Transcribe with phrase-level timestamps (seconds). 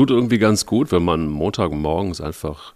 [0.00, 2.72] tut irgendwie ganz gut, wenn man Montagmorgens einfach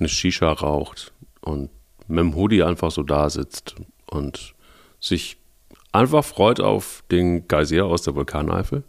[0.00, 1.70] eine Shisha raucht und
[2.08, 3.76] mit dem Hoodie einfach so da sitzt
[4.10, 4.54] und
[4.98, 5.36] sich
[5.92, 8.82] einfach freut auf den Geysir aus der Vulkaneifel.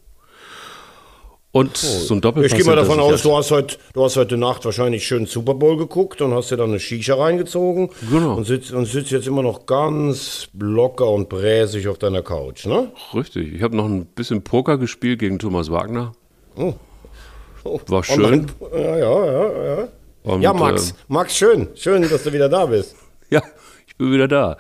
[1.52, 2.00] Und oh.
[2.00, 2.52] so ein Doppelpass.
[2.52, 5.54] Ich gehe mal davon aus, du hast, heute, du hast heute Nacht wahrscheinlich schön Super
[5.54, 7.92] Bowl geguckt und hast dir dann eine Shisha reingezogen.
[8.10, 8.34] Genau.
[8.34, 12.92] Und sitzt, und sitzt jetzt immer noch ganz locker und bräsig auf deiner Couch, ne?
[13.14, 13.54] Richtig.
[13.54, 16.14] Ich habe noch ein bisschen Poker gespielt gegen Thomas Wagner.
[16.56, 16.74] Oh.
[17.88, 18.48] War schön.
[18.72, 19.88] ja, ja, ja, ja.
[20.24, 20.92] Und, ja, Max.
[20.92, 21.70] Äh, Max, schön.
[21.76, 22.96] Schön, dass du wieder da bist.
[23.30, 23.42] ja,
[23.88, 24.58] ich bin wieder da.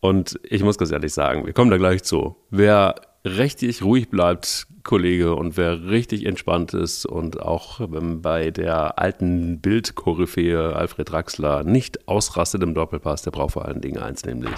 [0.00, 2.36] Und ich muss ganz ehrlich sagen, wir kommen da gleich zu.
[2.50, 2.94] Wer
[3.24, 10.74] richtig ruhig bleibt, Kollege, und wer richtig entspannt ist und auch bei der alten Bildkoryphäe
[10.74, 14.54] Alfred Draxler nicht ausrastet im Doppelpass, der braucht vor allen Dingen eins, nämlich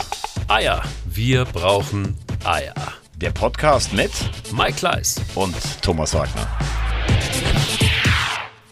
[0.46, 0.82] Eier.
[1.06, 2.74] Wir brauchen Eier.
[3.22, 4.10] Der Podcast mit
[4.52, 6.44] Mike Kleiss und Thomas Wagner.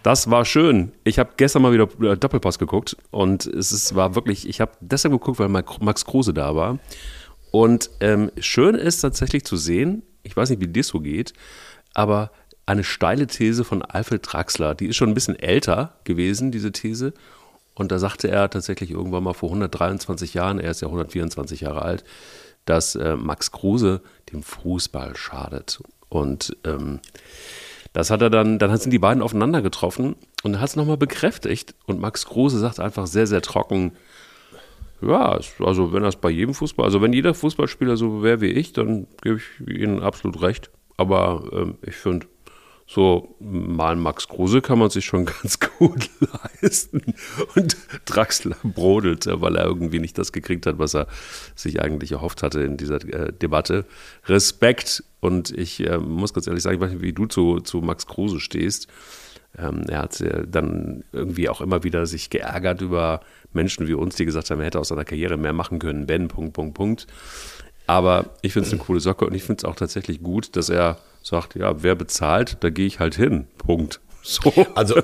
[0.03, 0.91] Das war schön.
[1.05, 4.73] Ich habe gestern mal wieder äh, Doppelpass geguckt und es ist, war wirklich, ich habe
[4.81, 6.81] deshalb geguckt, weil Max Kruse da war.
[7.53, 11.33] Und ähm, schön ist tatsächlich zu sehen, ich weiß nicht, wie dir so geht,
[11.95, 12.33] aber
[12.67, 17.15] eine steile These von Alfred Draxler, die ist schon ein bisschen älter gewesen, diese These.
[17.75, 21.83] Und da sagte er tatsächlich irgendwann mal vor 123 Jahren, er ist ja 124 Jahre
[21.83, 22.05] alt,
[22.65, 24.01] dass äh, Max Kruse
[24.33, 25.83] dem Fußball schadet.
[26.09, 27.01] Und ähm,
[27.93, 31.75] das hat er dann, dann sind die beiden aufeinander getroffen und hat es nochmal bekräftigt.
[31.87, 33.93] Und Max Kruse sagt einfach sehr, sehr trocken,
[35.03, 38.73] ja, also wenn das bei jedem Fußball, also wenn jeder Fußballspieler so wäre wie ich,
[38.75, 40.71] dann gebe ich Ihnen absolut recht.
[40.97, 42.27] Aber ähm, ich finde,
[42.93, 46.11] so mal Max Kruse kann man sich schon ganz gut
[46.61, 47.15] leisten.
[47.55, 51.07] Und Draxler brodelte, weil er irgendwie nicht das gekriegt hat, was er
[51.55, 53.85] sich eigentlich erhofft hatte in dieser äh, Debatte.
[54.27, 55.05] Respekt.
[55.21, 58.09] Und ich äh, muss ganz ehrlich sagen, ich weiß nicht, wie du zu, zu Max
[58.09, 58.89] Kruse stehst.
[59.57, 63.21] Ähm, er hat äh, dann irgendwie auch immer wieder sich geärgert über
[63.53, 66.27] Menschen wie uns, die gesagt haben, er hätte aus seiner Karriere mehr machen können, wenn,
[66.27, 67.07] Punkt, Punkt, Punkt.
[67.87, 70.69] Aber ich finde es eine coole Socke und ich finde es auch tatsächlich gut, dass
[70.69, 73.47] er sagt, ja, wer bezahlt, da gehe ich halt hin.
[73.59, 74.01] Punkt.
[74.31, 74.53] So.
[74.75, 75.01] Also,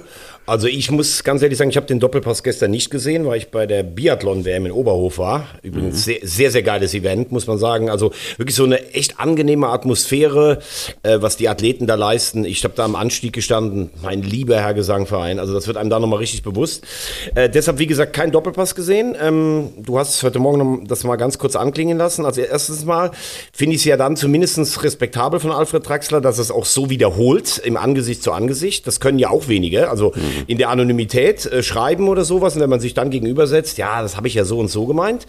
[0.46, 3.50] also ich muss ganz ehrlich sagen, ich habe den Doppelpass gestern nicht gesehen, weil ich
[3.50, 5.48] bei der Biathlon-WM in Oberhof war.
[5.62, 6.00] Übrigens mhm.
[6.00, 7.90] sehr, sehr, sehr geiles Event, muss man sagen.
[7.90, 10.60] Also wirklich so eine echt angenehme Atmosphäre,
[11.02, 12.44] äh, was die Athleten da leisten.
[12.44, 15.40] Ich habe da am Anstieg gestanden, mein lieber Herr Gesangverein.
[15.40, 16.86] Also das wird einem da nochmal richtig bewusst.
[17.34, 19.16] Äh, deshalb, wie gesagt, kein Doppelpass gesehen.
[19.20, 22.24] Ähm, du hast heute Morgen noch das mal ganz kurz anklingen lassen.
[22.24, 23.10] Also erstens mal
[23.52, 27.58] finde ich es ja dann zumindest respektabel von Alfred Traxler, dass es auch so wiederholt,
[27.58, 28.86] im Angesicht zu Angesicht.
[28.86, 29.88] Das können ja auch wenige.
[29.88, 32.54] Also mhm in der Anonymität äh, schreiben oder sowas.
[32.54, 35.26] Und wenn man sich dann gegenübersetzt, ja, das habe ich ja so und so gemeint.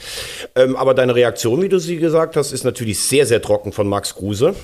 [0.56, 3.88] Ähm, aber deine Reaktion, wie du sie gesagt hast, ist natürlich sehr, sehr trocken von
[3.88, 4.56] Max Kruse.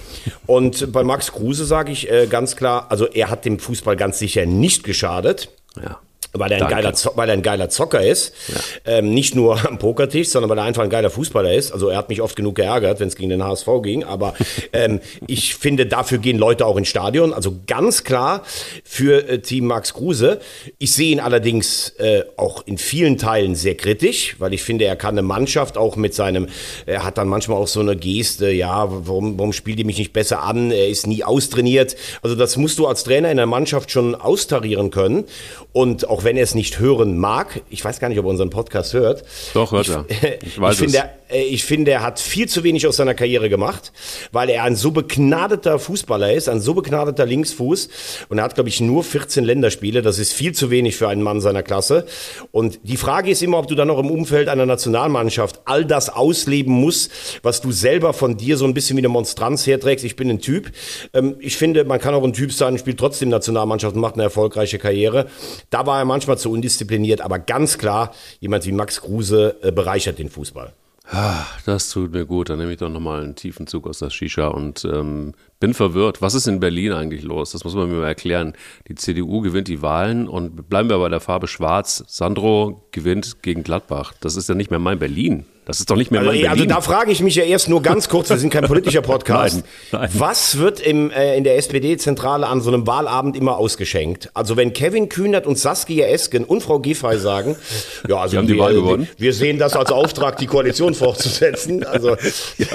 [0.46, 4.20] Und bei Max Kruse sage ich äh, ganz klar, also er hat dem Fußball ganz
[4.20, 5.50] sicher nicht geschadet.
[5.82, 6.00] Ja
[6.34, 8.34] weil er, ein geiler, weil er ein geiler Zocker ist.
[8.48, 8.98] Ja.
[8.98, 11.72] Ähm, nicht nur am Pokertisch, sondern weil er einfach ein geiler Fußballer ist.
[11.72, 14.04] Also er hat mich oft genug geärgert, wenn es gegen den HSV ging.
[14.04, 14.34] Aber
[14.74, 17.34] ähm, ich finde, dafür gehen Leute auch ins Stadion.
[17.34, 18.42] Also ganz klar
[18.84, 20.40] für äh, Team Max Kruse.
[20.80, 24.96] Ich sehe ihn allerdings äh, auch in vielen Teilen sehr kritisch, weil ich finde, er
[24.96, 26.48] kann eine Mannschaft auch mit seinem,
[26.88, 30.14] er hat dann manchmal auch so eine Geste, ja, warum, warum spielt ihr mich nicht
[30.14, 30.72] besser an?
[30.72, 31.96] Er ist nie austrainiert.
[32.24, 35.26] Also das musst du als Trainer in der Mannschaft schon austarieren können.
[35.72, 38.50] Und auch wenn er es nicht hören mag, ich weiß gar nicht, ob er unseren
[38.50, 39.24] Podcast hört.
[39.54, 40.06] Doch, hört er.
[40.42, 40.94] Ich, weiß ich es.
[41.42, 43.92] Ich finde, er hat viel zu wenig aus seiner Karriere gemacht,
[44.32, 47.90] weil er ein so begnadeter Fußballer ist, ein so begnadeter Linksfuß.
[48.30, 50.02] Und er hat, glaube ich, nur 14 Länderspiele.
[50.02, 52.06] Das ist viel zu wenig für einen Mann seiner Klasse.
[52.52, 56.10] Und die Frage ist immer, ob du dann noch im Umfeld einer Nationalmannschaft all das
[56.10, 57.12] ausleben musst,
[57.42, 60.06] was du selber von dir so ein bisschen wie eine Monstranz herträgst.
[60.06, 60.72] Ich bin ein Typ.
[61.14, 64.24] Ähm, ich finde, man kann auch ein Typ sein, spielt trotzdem Nationalmannschaft und macht eine
[64.24, 65.28] erfolgreiche Karriere.
[65.70, 70.20] Da war er manchmal zu undiszipliniert, aber ganz klar, jemand wie Max Kruse äh, bereichert
[70.20, 70.74] den Fußball.
[71.06, 72.50] Ah, das tut mir gut.
[72.50, 75.34] Dann nehme ich doch nochmal einen tiefen Zug aus der Shisha und ähm,
[75.64, 76.22] bin verwirrt.
[76.22, 77.54] Was ist in Berlin eigentlich los?
[77.54, 78.52] Das muss man mir mal erklären.
[78.90, 82.04] Die CDU gewinnt die Wahlen und bleiben wir bei der Farbe Schwarz.
[82.06, 84.14] Sandro gewinnt gegen Gladbach.
[84.20, 85.46] Das ist ja nicht mehr mein Berlin.
[85.66, 86.52] Das ist doch nicht mehr also, mein Berlin.
[86.52, 89.64] Also da frage ich mich ja erst nur ganz kurz, wir sind kein politischer Podcast.
[89.92, 90.10] nein, nein.
[90.14, 94.30] Was wird im, äh, in der SPD-Zentrale an so einem Wahlabend immer ausgeschenkt?
[94.34, 97.56] Also wenn Kevin Kühnert und Saskia Esken und Frau Giffey sagen,
[98.10, 99.08] ja, also haben wir, die Wahl gewonnen.
[99.18, 101.86] wir sehen das als Auftrag, die Koalition fortzusetzen.
[101.86, 102.10] Also
[102.58, 102.68] ja,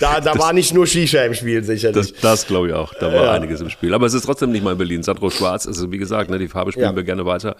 [0.00, 2.12] da, da war nicht nur Shisha im Spiel sicherlich.
[2.12, 3.32] Das, das glaube ich auch, da war ja.
[3.32, 3.94] einiges im Spiel.
[3.94, 5.02] Aber es ist trotzdem nicht mein Berlin.
[5.02, 6.96] Sandro Schwarz, also wie gesagt, ne, die Farbe spielen ja.
[6.96, 7.56] wir gerne weiter.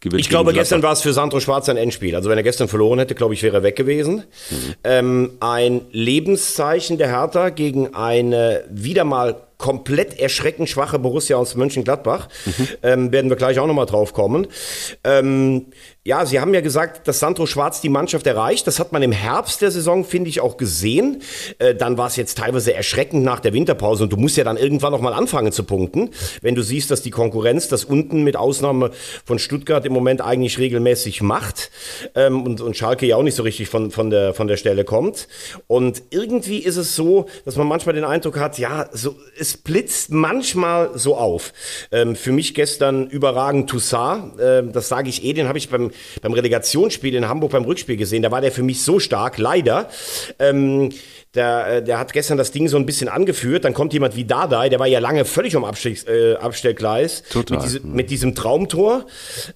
[0.00, 2.14] Gewinnt ich glaube, gestern war es für Sandro Schwarz ein Endspiel.
[2.16, 4.24] Also wenn er gestern verloren hätte, glaube ich, wäre er weg gewesen.
[4.50, 4.74] Mhm.
[4.84, 12.28] Ähm, ein Lebenszeichen der Hertha gegen eine wieder mal komplett erschreckend schwache Borussia aus Mönchengladbach.
[12.44, 12.68] Mhm.
[12.82, 14.46] Ähm, werden wir gleich auch nochmal drauf kommen.
[15.04, 15.66] Ähm,
[16.06, 18.66] ja, Sie haben ja gesagt, dass Sandro Schwarz die Mannschaft erreicht.
[18.68, 21.20] Das hat man im Herbst der Saison, finde ich, auch gesehen.
[21.58, 24.56] Äh, dann war es jetzt teilweise erschreckend nach der Winterpause und du musst ja dann
[24.56, 26.10] irgendwann noch mal anfangen zu punkten,
[26.42, 28.92] wenn du siehst, dass die Konkurrenz das unten mit Ausnahme
[29.24, 31.70] von Stuttgart im Moment eigentlich regelmäßig macht
[32.14, 34.84] ähm, und, und Schalke ja auch nicht so richtig von, von, der, von der Stelle
[34.84, 35.26] kommt.
[35.66, 40.10] Und irgendwie ist es so, dass man manchmal den Eindruck hat, ja, so, es blitzt
[40.10, 41.52] manchmal so auf.
[41.90, 45.90] Ähm, für mich gestern überragend Toussaint, äh, das sage ich eh, den habe ich beim
[46.22, 48.22] beim Relegationsspiel in Hamburg beim Rückspiel gesehen.
[48.22, 49.88] Da war der für mich so stark, leider.
[50.38, 50.90] Ähm,
[51.36, 53.64] der, äh, der hat gestern das Ding so ein bisschen angeführt.
[53.64, 57.22] Dann kommt jemand wie Dardai, der war ja lange völlig am Abstieg, äh, Abstellgleis.
[57.30, 57.58] Total.
[57.58, 59.06] Mit, diese, mit diesem Traumtor.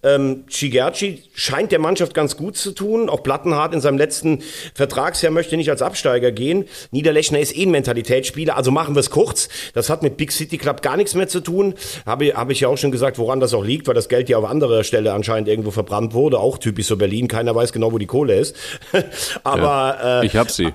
[0.02, 3.08] Ähm, Chigerci scheint der Mannschaft ganz gut zu tun.
[3.08, 4.42] Auch Plattenhardt in seinem letzten
[4.74, 6.66] Vertragsjahr möchte nicht als Absteiger gehen.
[6.90, 9.48] Niederlechner ist eh ein Mentalitätsspieler, also machen wir es kurz.
[9.74, 11.74] Das hat mit Big City Club gar nichts mehr zu tun.
[12.06, 14.38] Habe hab ich ja auch schon gesagt, woran das auch liegt, weil das Geld ja
[14.38, 16.38] auf anderer Stelle anscheinend irgendwo verbrannt wurde.
[16.38, 17.28] Auch typisch so Berlin.
[17.28, 18.54] Keiner weiß genau, wo die Kohle ist.
[19.44, 20.64] Aber ja, ich habe sie.
[20.64, 20.74] Ja,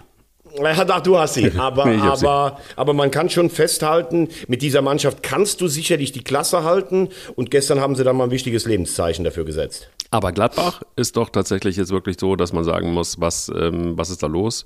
[0.56, 1.52] doch, du hast sie.
[1.58, 6.64] Aber, aber, aber man kann schon festhalten, mit dieser Mannschaft kannst du sicherlich die Klasse
[6.64, 7.10] halten.
[7.36, 9.90] Und gestern haben sie dann mal ein wichtiges Lebenszeichen dafür gesetzt.
[10.12, 14.10] Aber Gladbach ist doch tatsächlich jetzt wirklich so, dass man sagen muss, was, ähm, was
[14.10, 14.66] ist da los?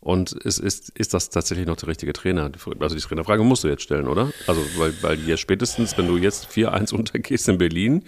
[0.00, 2.50] Und ist, ist, ist das tatsächlich noch der richtige Trainer?
[2.78, 4.30] Also die Trainerfrage musst du jetzt stellen, oder?
[4.46, 8.04] Also, weil, weil jetzt spätestens, wenn du jetzt 4-1 untergehst in Berlin,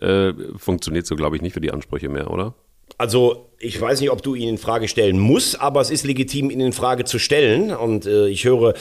[0.00, 2.54] äh, funktioniert so, glaube ich, nicht für die Ansprüche mehr, oder?
[2.98, 6.50] Also ich weiß nicht, ob du ihn in Frage stellen musst, aber es ist legitim,
[6.50, 7.74] ihn in Frage zu stellen.
[7.74, 8.74] Und äh, ich höre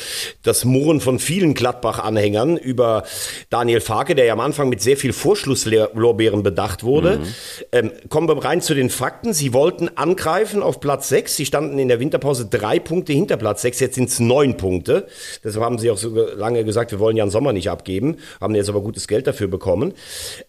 [0.43, 3.03] das Murren von vielen Gladbach-Anhängern über
[3.49, 7.19] Daniel Farke, der ja am Anfang mit sehr viel Vorschlusslorbeeren bedacht wurde.
[7.19, 7.23] Mhm.
[7.71, 9.33] Ähm, kommen wir rein zu den Fakten.
[9.33, 11.35] Sie wollten angreifen auf Platz 6.
[11.35, 13.79] Sie standen in der Winterpause drei Punkte hinter Platz 6.
[13.79, 15.07] Jetzt sind es neun Punkte.
[15.43, 18.17] Deshalb haben sie auch so lange gesagt, wir wollen ja einen Sommer nicht abgeben.
[18.41, 19.93] Haben jetzt aber gutes Geld dafür bekommen.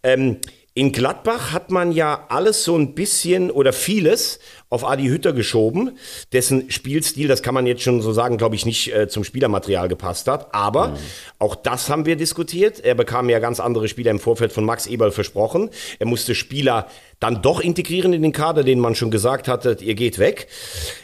[0.02, 0.38] Ähm,
[0.76, 4.40] in Gladbach hat man ja alles so ein bisschen oder vieles
[4.70, 5.96] auf Adi Hütter geschoben,
[6.32, 9.86] dessen Spielstil, das kann man jetzt schon so sagen, glaube ich, nicht äh, zum Spielermaterial
[9.86, 10.52] gepasst hat.
[10.52, 10.96] Aber mhm.
[11.38, 12.80] auch das haben wir diskutiert.
[12.80, 15.70] Er bekam ja ganz andere Spieler im Vorfeld von Max Eberl versprochen.
[16.00, 16.88] Er musste Spieler
[17.20, 20.48] dann doch integrieren in den Kader, den man schon gesagt hatte, ihr geht weg.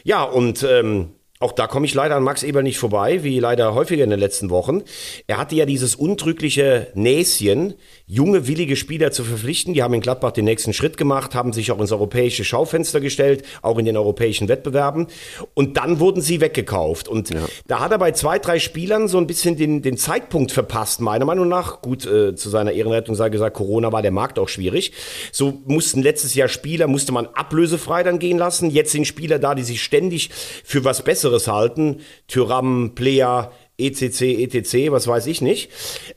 [0.03, 1.11] Ja, und ähm,
[1.43, 4.21] auch da komme ich leider an Max Eber nicht vorbei, wie leider häufiger in den
[4.21, 4.83] letzten Wochen.
[5.27, 7.75] Er hatte ja dieses untrügliche Näschen,
[8.11, 9.73] junge, willige Spieler zu verpflichten.
[9.73, 13.45] Die haben in Gladbach den nächsten Schritt gemacht, haben sich auch ins europäische Schaufenster gestellt,
[13.63, 15.07] auch in den europäischen Wettbewerben.
[15.55, 17.07] Und dann wurden sie weggekauft.
[17.07, 17.47] Und ja.
[17.69, 21.25] da hat er bei zwei, drei Spielern so ein bisschen den, den Zeitpunkt verpasst, meiner
[21.25, 21.83] Meinung nach.
[21.83, 24.93] Gut, äh, zu seiner Ehrenrettung sei gesagt, Corona war der Markt auch schwierig.
[25.31, 28.71] So mussten letztes Jahr Spieler, musste man ablösefrei dann gehen lassen.
[28.71, 30.31] Jetzt sind Spieler da, die sich ständig
[30.65, 32.01] für was Besseres halten.
[32.27, 35.71] Tyram, Plea, ECC, ETC, was weiß ich nicht.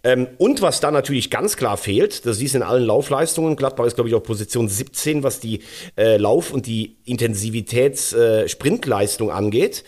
[0.04, 3.96] Ähm, und was da natürlich ganz klar fehlt, das du in allen Laufleistungen, Gladbach ist
[3.96, 5.62] glaube ich auf Position 17, was die
[5.98, 9.84] äh, Lauf- und die Intensivitäts-Sprintleistung äh, angeht.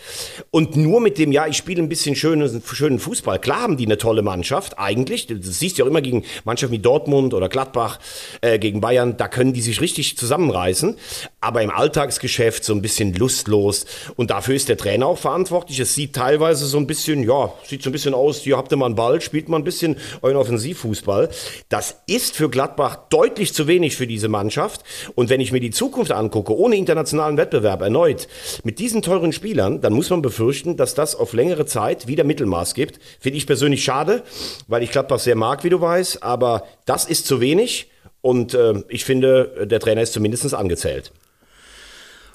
[0.52, 3.40] Und nur mit dem, ja, ich spiele ein bisschen schönen, schönen Fußball.
[3.40, 5.28] Klar haben die eine tolle Mannschaft, eigentlich.
[5.28, 8.00] Das siehst du ja auch immer gegen Mannschaften wie Dortmund oder Gladbach,
[8.42, 10.98] äh, gegen Bayern, da können die sich richtig zusammenreißen.
[11.42, 13.86] Aber im Alltagsgeschäft so ein bisschen lustlos.
[14.16, 15.80] Und dafür ist der Trainer auch verantwortlich.
[15.80, 18.78] Es sieht teilweise so ein bisschen, ja, sieht so ein bisschen aus, hier habt ihr
[18.78, 21.30] mal einen Ball, spielt mal ein bisschen euren Offensivfußball.
[21.70, 24.84] Das ist für Gladbach deutlich zu wenig für diese Mannschaft.
[25.16, 28.28] Und wenn ich mir die Zukunft angucke, ohne internationalen Wettbewerb erneut,
[28.64, 32.74] mit diesen teuren Spielern, dann muss man befürchten, dass das auf längere Zeit wieder Mittelmaß
[32.74, 33.00] gibt.
[33.20, 34.24] Finde ich persönlich schade,
[34.68, 37.92] weil ich Gladbach sehr mag, wie du weißt, aber das ist zu wenig.
[38.22, 41.12] Und äh, ich finde, der Trainer ist zumindest angezählt.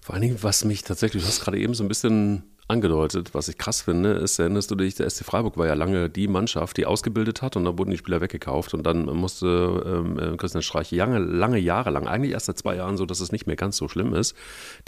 [0.03, 3.35] Vor allen Dingen, was mich tatsächlich, du hast gerade eben so ein bisschen angedeutet.
[3.35, 6.29] Was ich krass finde, ist, erinnerst du dich, der SC Freiburg war ja lange die
[6.29, 10.37] Mannschaft, die ausgebildet hat und da wurden die Spieler weggekauft und dann musste ähm, äh,
[10.37, 13.47] Christian Streich lange, lange Jahre lang, eigentlich erst seit zwei Jahren so, dass es nicht
[13.47, 14.35] mehr ganz so schlimm ist,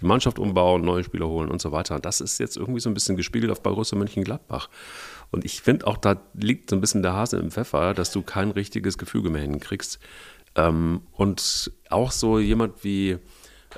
[0.01, 1.97] die Mannschaft umbauen, neue Spieler holen und so weiter.
[1.97, 4.69] Und das ist jetzt irgendwie so ein bisschen gespiegelt auf Borussia Mönchengladbach.
[5.31, 8.23] Und ich finde auch, da liegt so ein bisschen der Hase im Pfeffer, dass du
[8.23, 9.99] kein richtiges Gefüge mehr hinkriegst.
[10.55, 13.19] Ähm, und auch so jemand wie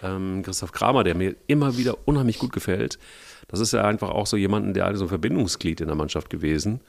[0.03, 2.99] ähm, Christoph Kramer, der mir immer wieder unheimlich gut gefällt,
[3.49, 6.81] das ist ja einfach auch so jemanden, der so ein Verbindungsglied in der Mannschaft gewesen.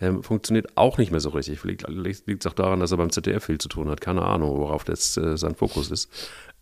[0.00, 1.62] Ähm, funktioniert auch nicht mehr so richtig.
[1.64, 4.00] Liegt es auch daran, dass er beim ZDF viel zu tun hat.
[4.00, 6.10] Keine Ahnung, worauf jetzt äh, sein Fokus ist.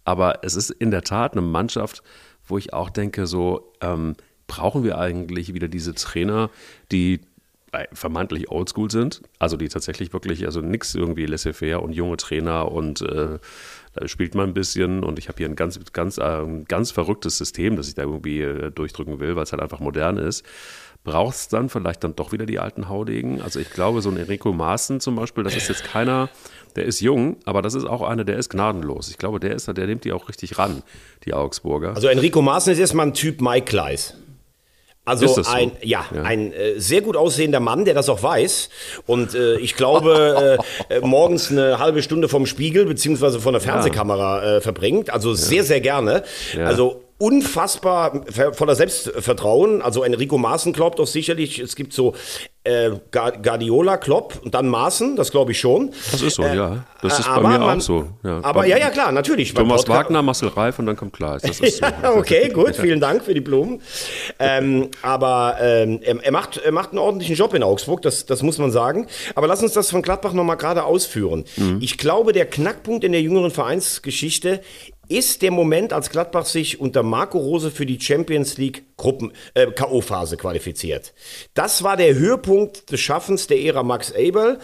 [0.04, 2.02] Aber es ist in der Tat eine Mannschaft,
[2.46, 4.16] wo ich auch denke, so ähm,
[4.46, 6.50] brauchen wir eigentlich wieder diese Trainer,
[6.90, 7.20] die
[7.92, 13.00] vermeintlich oldschool sind, also die tatsächlich wirklich, also nichts irgendwie laissez-faire und junge Trainer und
[13.02, 13.38] äh,
[13.92, 17.38] da spielt man ein bisschen und ich habe hier ein ganz, ganz, äh, ganz verrücktes
[17.38, 20.44] System, das ich da irgendwie äh, durchdrücken will, weil es halt einfach modern ist.
[21.02, 23.40] braucht es dann vielleicht dann doch wieder die alten Haudegen?
[23.40, 26.28] Also ich glaube, so ein Enrico Maaßen zum Beispiel, das ist jetzt keiner,
[26.76, 29.08] der ist jung, aber das ist auch einer, der ist gnadenlos.
[29.08, 30.82] Ich glaube, der ist, der nimmt die auch richtig ran,
[31.24, 31.94] die Augsburger.
[31.94, 34.14] Also Enrico Maaßen ist erstmal ein Typ Mike Kleiss.
[35.10, 35.52] Also das so?
[35.52, 36.22] ein, ja, Ja.
[36.22, 38.70] ein äh, sehr gut aussehender Mann, der das auch weiß.
[39.06, 43.60] Und äh, ich glaube, äh, äh, morgens eine halbe Stunde vom Spiegel beziehungsweise von der
[43.60, 45.10] Fernsehkamera äh, verbringt.
[45.10, 46.22] Also sehr, sehr gerne.
[46.64, 48.22] Also unfassbar
[48.52, 49.82] voller Selbstvertrauen.
[49.82, 52.14] Also Enrico Maaßen glaubt doch sicherlich, es gibt so
[52.64, 55.92] äh, Guardiola, Klopp und dann Maaßen, das glaube ich schon.
[56.10, 56.84] Das ist so, ja.
[57.02, 58.08] Das ist bei Äh, mir man- auch so.
[58.22, 58.40] Ja.
[58.42, 59.52] Aber ja, ja, klar, natürlich.
[59.54, 61.42] Thomas Wagner, Marcel Reif und dann kommt Kleis.
[61.42, 61.86] Das ist so.
[62.16, 63.80] okay, gut, vielen Dank für die Blumen.
[64.38, 68.42] Ähm, aber ähm, er, er, macht, er macht einen ordentlichen Job in Augsburg, das, das
[68.42, 69.06] muss man sagen.
[69.34, 71.44] Aber lass uns das von Gladbach nochmal gerade ausführen.
[71.80, 74.60] Ich glaube, der Knackpunkt in der jüngeren Vereinsgeschichte
[75.10, 79.66] ist der Moment, als Gladbach sich unter Marco Rose für die Champions League Gruppen äh,
[79.66, 81.12] KO-Phase qualifiziert.
[81.54, 84.58] Das war der Höhepunkt des Schaffens der Ära Max Eberl.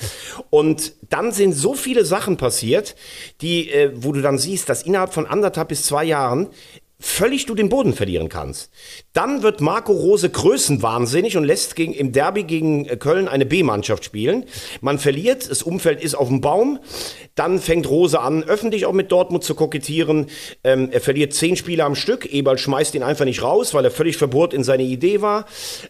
[0.50, 2.94] Und dann sind so viele Sachen passiert,
[3.40, 6.48] die, äh, wo du dann siehst, dass innerhalb von anderthalb bis zwei Jahren
[6.98, 8.70] völlig du den Boden verlieren kannst.
[9.12, 14.04] Dann wird Marco Rose größenwahnsinnig und lässt gegen, im Derby gegen äh, Köln eine B-Mannschaft
[14.04, 14.44] spielen.
[14.80, 16.78] Man verliert, das Umfeld ist auf dem Baum.
[17.34, 20.26] Dann fängt Rose an, öffentlich auch mit Dortmund zu kokettieren.
[20.64, 22.32] Ähm, er verliert zehn Spiele am Stück.
[22.32, 25.44] Eberl schmeißt ihn einfach nicht raus, weil er völlig verbohrt in seine Idee war.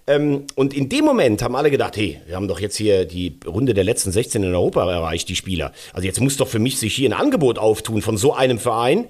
[0.08, 3.38] Ähm, und in dem Moment haben alle gedacht, hey, wir haben doch jetzt hier die
[3.46, 5.72] Runde der letzten 16 in Europa erreicht, die Spieler.
[5.92, 9.06] Also jetzt muss doch für mich sich hier ein Angebot auftun von so einem Verein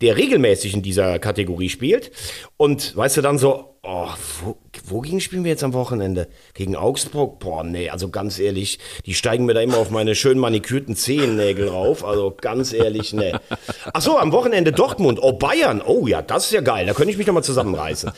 [0.00, 2.10] der regelmäßig in dieser Kategorie spielt.
[2.56, 4.10] Und weißt du dann so, oh,
[4.42, 6.28] wo, wogegen spielen wir jetzt am Wochenende?
[6.54, 7.38] Gegen Augsburg?
[7.38, 11.68] Boah, nee, also ganz ehrlich, die steigen mir da immer auf meine schön manikürten Zehennägel
[11.68, 12.04] rauf.
[12.04, 13.32] Also ganz ehrlich, nee.
[13.92, 15.18] Ach so, am Wochenende Dortmund.
[15.22, 15.82] Oh, Bayern.
[15.84, 16.86] Oh ja, das ist ja geil.
[16.86, 18.10] Da könnte ich mich noch mal zusammenreißen.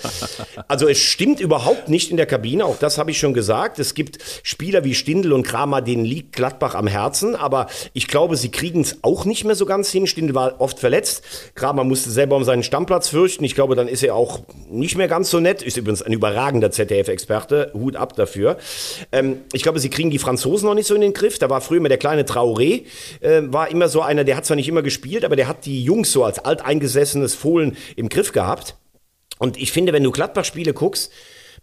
[0.67, 2.65] Also es stimmt überhaupt nicht in der Kabine.
[2.65, 3.79] Auch das habe ich schon gesagt.
[3.79, 7.37] Es gibt Spieler wie Stindl und Kramer, denen liegt Gladbach am Herzen.
[7.37, 10.07] Aber ich glaube, sie kriegen es auch nicht mehr so ganz hin.
[10.07, 11.23] Stindl war oft verletzt.
[11.55, 13.45] Kramer musste selber um seinen Stammplatz fürchten.
[13.45, 15.63] Ich glaube, dann ist er auch nicht mehr ganz so nett.
[15.63, 16.13] Ist übrigens ein
[16.49, 17.71] überragender ZDF-Experte.
[17.75, 18.57] Hut ab dafür.
[19.13, 21.39] Ähm, ich glaube, sie kriegen die Franzosen noch nicht so in den Griff.
[21.39, 22.85] Da war früher immer der kleine Traoré.
[23.21, 25.85] Äh, war immer so einer, der hat zwar nicht immer gespielt, aber der hat die
[25.85, 28.77] Jungs so als alteingesessenes Fohlen im Griff gehabt.
[29.39, 31.13] Und ich finde, wenn du Gladbach-Spiele guckst,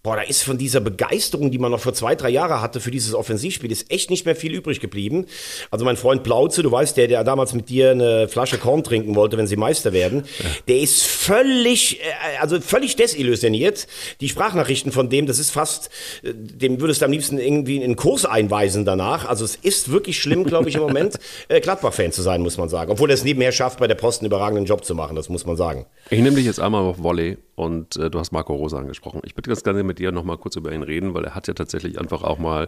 [0.06, 2.92] boah, da ist von dieser Begeisterung, die man noch vor zwei, drei Jahren hatte für
[2.92, 5.26] dieses Offensivspiel, ist echt nicht mehr viel übrig geblieben.
[5.72, 9.16] Also mein Freund Plauze, du weißt, der, der damals mit dir eine Flasche Korn trinken
[9.16, 10.24] wollte, wenn sie Meister werden,
[10.68, 12.04] der ist völlig, äh,
[12.40, 13.88] also völlig desillusioniert.
[14.22, 15.90] Die Sprachnachrichten von dem, das ist fast,
[16.22, 19.28] äh, dem würdest du am liebsten irgendwie in einen Kurs einweisen danach.
[19.28, 21.16] Also es ist wirklich schlimm, glaube ich, im Moment,
[21.48, 22.92] äh, Gladbach-Fan zu sein, muss man sagen.
[22.92, 25.48] Obwohl er es nebenher schafft, bei der Post einen überragenden Job zu machen, das muss
[25.48, 25.88] man sagen.
[26.12, 29.22] Ich nehme dich jetzt einmal auf Volley und äh, du hast Marco Rosa angesprochen.
[29.26, 31.54] Ich würde ganz gerne mit dir nochmal kurz über ihn reden, weil er hat ja
[31.54, 32.68] tatsächlich einfach auch mal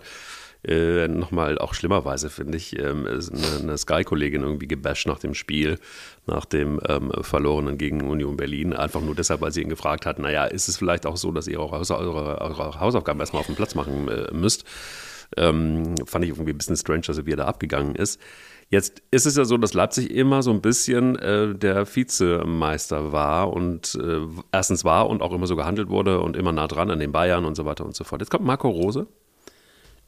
[0.63, 5.77] äh, nochmal auch schlimmerweise, finde ich, ähm, eine, eine Sky-Kollegin irgendwie gebasht nach dem Spiel,
[6.25, 8.73] nach dem ähm, Verlorenen gegen Union Berlin.
[8.73, 11.47] Einfach nur deshalb, weil sie ihn gefragt hat, naja, ist es vielleicht auch so, dass
[11.47, 14.65] ihr Haus eure, eure Hausaufgaben erstmal auf den Platz machen äh, müsst?
[15.35, 18.19] Ähm, fand ich irgendwie ein bisschen strange, dass er wieder abgegangen ist.
[18.69, 23.53] Jetzt ist es ja so, dass Leipzig immer so ein bisschen äh, der Vizemeister war
[23.53, 24.19] und äh,
[24.51, 27.45] erstens war und auch immer so gehandelt wurde und immer nah dran an den Bayern
[27.45, 28.21] und so weiter und so fort.
[28.21, 29.07] Jetzt kommt Marco Rose,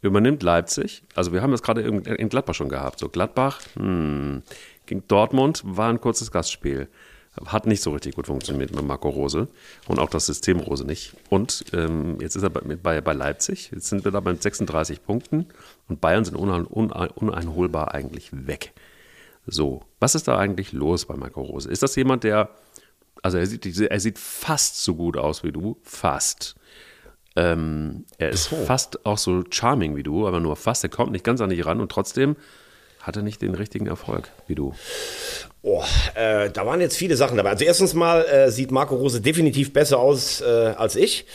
[0.02, 1.04] übernimmt Leipzig.
[1.16, 3.00] Also wir haben das gerade in, in Gladbach schon gehabt.
[3.00, 4.44] So Gladbach hm,
[4.86, 6.90] gegen Dortmund war ein kurzes Gastspiel.
[7.46, 9.48] Hat nicht so richtig gut funktioniert mit Marco Rose
[9.88, 11.16] und auch das System Rose nicht.
[11.30, 13.72] Und ähm, jetzt ist er bei, bei, bei Leipzig.
[13.72, 15.46] Jetzt sind wir da bei 36 Punkten
[15.88, 18.74] und Bayern sind unein, unein, uneinholbar eigentlich weg.
[19.46, 21.70] So, was ist da eigentlich los bei Marco Rose?
[21.70, 22.50] Ist das jemand, der,
[23.22, 26.56] also er sieht, er sieht fast so gut aus wie du, fast.
[27.36, 30.84] Ähm, er ist fast auch so charming wie du, aber nur fast.
[30.84, 32.36] Er kommt nicht ganz an dich ran und trotzdem
[33.02, 34.74] hat er nicht den richtigen Erfolg wie du.
[35.62, 35.84] Oh,
[36.16, 37.52] äh, da waren jetzt viele Sachen dabei.
[37.52, 40.46] Also erstens mal äh, sieht Marco Rose definitiv besser aus äh,
[40.78, 41.26] als ich.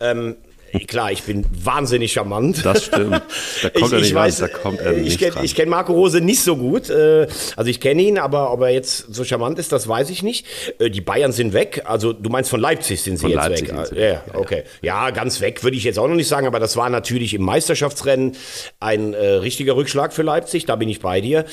[0.00, 0.36] Ähm,
[0.88, 2.64] klar, ich bin wahnsinnig charmant.
[2.64, 3.22] Das stimmt.
[3.62, 5.44] Da kommt er nicht ran, da kommt er ich nicht kenn.
[5.44, 6.90] Ich kenne Marco Rose nicht so gut.
[6.90, 7.26] Äh,
[7.56, 10.46] also ich kenne ihn, aber ob er jetzt so charmant ist, das weiß ich nicht.
[10.78, 11.82] Äh, die Bayern sind weg.
[11.84, 13.86] Also du meinst von Leipzig sind sie Von jetzt Leipzig weg.
[13.86, 14.62] sie ja, weg, ja, okay.
[14.82, 17.42] Ja, ganz weg würde ich jetzt auch noch nicht sagen, aber das war natürlich im
[17.42, 18.36] Meisterschaftsrennen
[18.80, 20.66] ein äh, richtiger Rückschlag für Leipzig.
[20.66, 21.44] Da bin ich bei dir.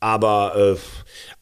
[0.00, 0.76] Aber äh,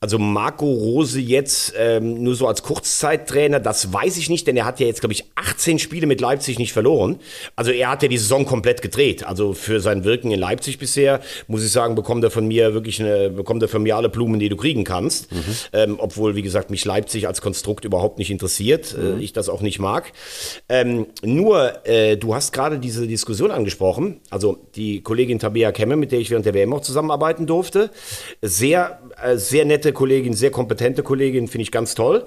[0.02, 4.64] also Marco Rose jetzt ähm, nur so als Kurzzeittrainer, das weiß ich nicht, denn er
[4.64, 7.20] hat ja jetzt, glaube ich, 18 Spiele mit Leipzig nicht verloren.
[7.54, 9.26] Also er hat ja die Saison komplett gedreht.
[9.26, 12.98] Also für sein Wirken in Leipzig bisher, muss ich sagen, bekommt er von mir wirklich
[12.98, 15.30] eine, bekommt er von mir alle Blumen, die du kriegen kannst.
[15.32, 15.44] Mhm.
[15.74, 18.94] Ähm, obwohl, wie gesagt, mich Leipzig als Konstrukt überhaupt nicht interessiert.
[18.94, 19.20] Äh, mhm.
[19.20, 20.12] Äh, ich das auch nicht mag.
[20.70, 24.20] Ähm, nur, äh, du hast gerade diese Diskussion angesprochen.
[24.30, 27.90] Also die Kollegin Tabea Kemme, mit der ich während der WM auch zusammenarbeiten durfte.
[28.40, 28.98] Sehr,
[29.36, 32.26] sehr nette nette Kollegin, sehr kompetente Kollegin, finde ich ganz toll.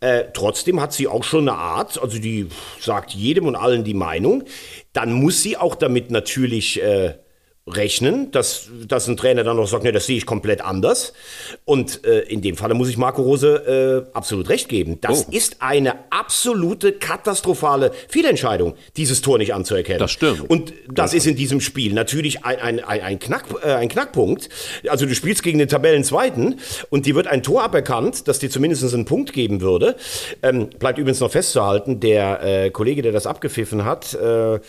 [0.00, 2.48] Äh, trotzdem hat sie auch schon eine Art, also die
[2.80, 4.44] sagt jedem und allen die Meinung.
[4.92, 7.14] Dann muss sie auch damit natürlich äh,
[7.76, 11.12] rechnen, dass, dass ein Trainer dann noch sagt, ne, das sehe ich komplett anders.
[11.64, 14.98] Und äh, in dem Falle muss ich Marco Rose äh, absolut recht geben.
[15.00, 15.32] Das oh.
[15.32, 19.98] ist eine absolute katastrophale Fehlentscheidung, dieses Tor nicht anzuerkennen.
[19.98, 20.48] Das stimmt.
[20.48, 23.88] Und das, das ist in diesem Spiel natürlich ein, ein, ein, ein, Knack, äh, ein
[23.88, 24.48] Knackpunkt.
[24.88, 26.60] Also du spielst gegen den Tabellenzweiten
[26.90, 29.96] und dir wird ein Tor aberkannt, das dir zumindest einen Punkt geben würde.
[30.42, 34.60] Ähm, bleibt übrigens noch festzuhalten, der äh, Kollege, der das abgepfiffen hat, äh,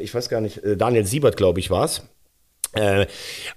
[0.00, 2.02] ich weiß gar nicht, äh, Daniel Siebert, glaube ich, war es.
[2.72, 3.06] Äh,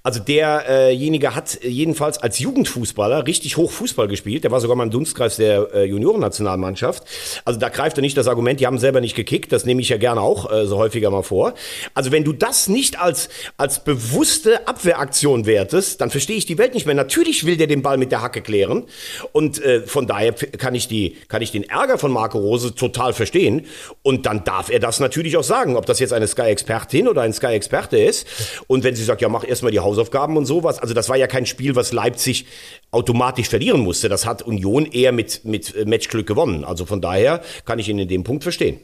[0.04, 4.44] also derjenige hat jedenfalls als Jugendfußballer richtig hoch Fußball gespielt.
[4.44, 7.04] Der war sogar mal im Dunstkreis der äh, Juniorennationalmannschaft.
[7.46, 9.52] Also da greift er nicht das Argument, die haben selber nicht gekickt.
[9.52, 11.54] Das nehme ich ja gerne auch äh, so häufiger mal vor.
[11.94, 16.74] Also wenn du das nicht als, als bewusste Abwehraktion wertest, dann verstehe ich die Welt
[16.74, 16.96] nicht mehr.
[16.96, 18.84] Natürlich will der den Ball mit der Hacke klären.
[19.32, 23.66] Und von daher kann ich, die, kann ich den Ärger von Marco Rose total verstehen.
[24.02, 27.34] Und dann darf er das natürlich auch sagen, ob das jetzt eine Sky-Expertin oder ein
[27.34, 28.28] Sky-Experte ist.
[28.68, 30.80] Und wenn sie sagt, ja, mach erstmal die Hausaufgaben und sowas.
[30.80, 32.46] Also das war ja kein Spiel, was Leipzig
[32.92, 34.10] automatisch verlieren musste.
[34.10, 36.64] Das hat Union eher mit, mit äh, Matchglück gewonnen.
[36.64, 38.80] Also von daher kann ich ihn in dem Punkt verstehen.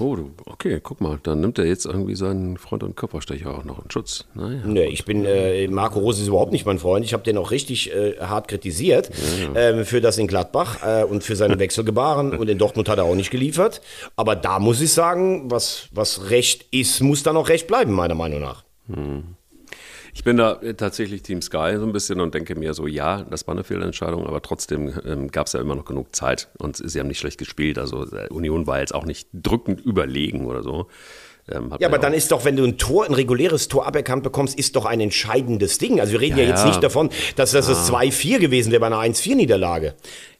[0.00, 0.16] Oh,
[0.46, 3.90] okay, guck mal, dann nimmt er jetzt irgendwie seinen Freund und Körperstecher auch noch in
[3.90, 4.24] Schutz.
[4.34, 4.60] Naja.
[4.64, 7.04] Nee, ich bin, äh, Marco Rose ist überhaupt nicht mein Freund.
[7.04, 9.10] Ich habe den auch richtig äh, hart kritisiert
[9.54, 9.78] ja, ja.
[9.78, 12.36] Äh, für das in Gladbach äh, und für seine Wechselgebaren.
[12.36, 13.80] und in Dortmund hat er auch nicht geliefert.
[14.16, 18.14] Aber da muss ich sagen, was, was Recht ist, muss dann auch Recht bleiben, meiner
[18.14, 18.65] Meinung nach.
[20.14, 23.46] Ich bin da tatsächlich Team Sky so ein bisschen und denke mir so, ja, das
[23.46, 26.98] war eine Fehlentscheidung, aber trotzdem ähm, gab es ja immer noch genug Zeit und sie
[26.98, 27.78] haben nicht schlecht gespielt.
[27.78, 30.86] Also äh, Union war jetzt auch nicht drückend überlegen oder so.
[31.48, 34.58] Ähm, ja, aber dann ist doch, wenn du ein Tor, ein reguläres Tor aberkannt bekommst,
[34.58, 36.00] ist doch ein entscheidendes Ding.
[36.00, 36.68] Also wir reden ja, ja jetzt ja.
[36.68, 39.94] nicht davon, dass das das 2-4 gewesen wäre bei einer 1-4-Niederlage.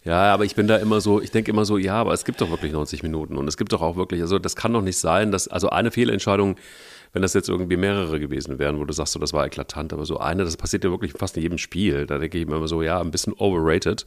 [0.04, 2.40] Ja, aber ich bin da immer so, ich denke immer so, ja, aber es gibt
[2.40, 4.98] doch wirklich 90 Minuten und es gibt doch auch wirklich, also das kann doch nicht
[4.98, 6.56] sein, dass, also eine Fehlentscheidung
[7.16, 10.04] wenn das jetzt irgendwie mehrere gewesen wären, wo du sagst, so, das war eklatant, aber
[10.04, 12.04] so eine, das passiert ja wirklich fast in jedem Spiel.
[12.04, 14.04] Da denke ich mir immer so, ja, ein bisschen overrated.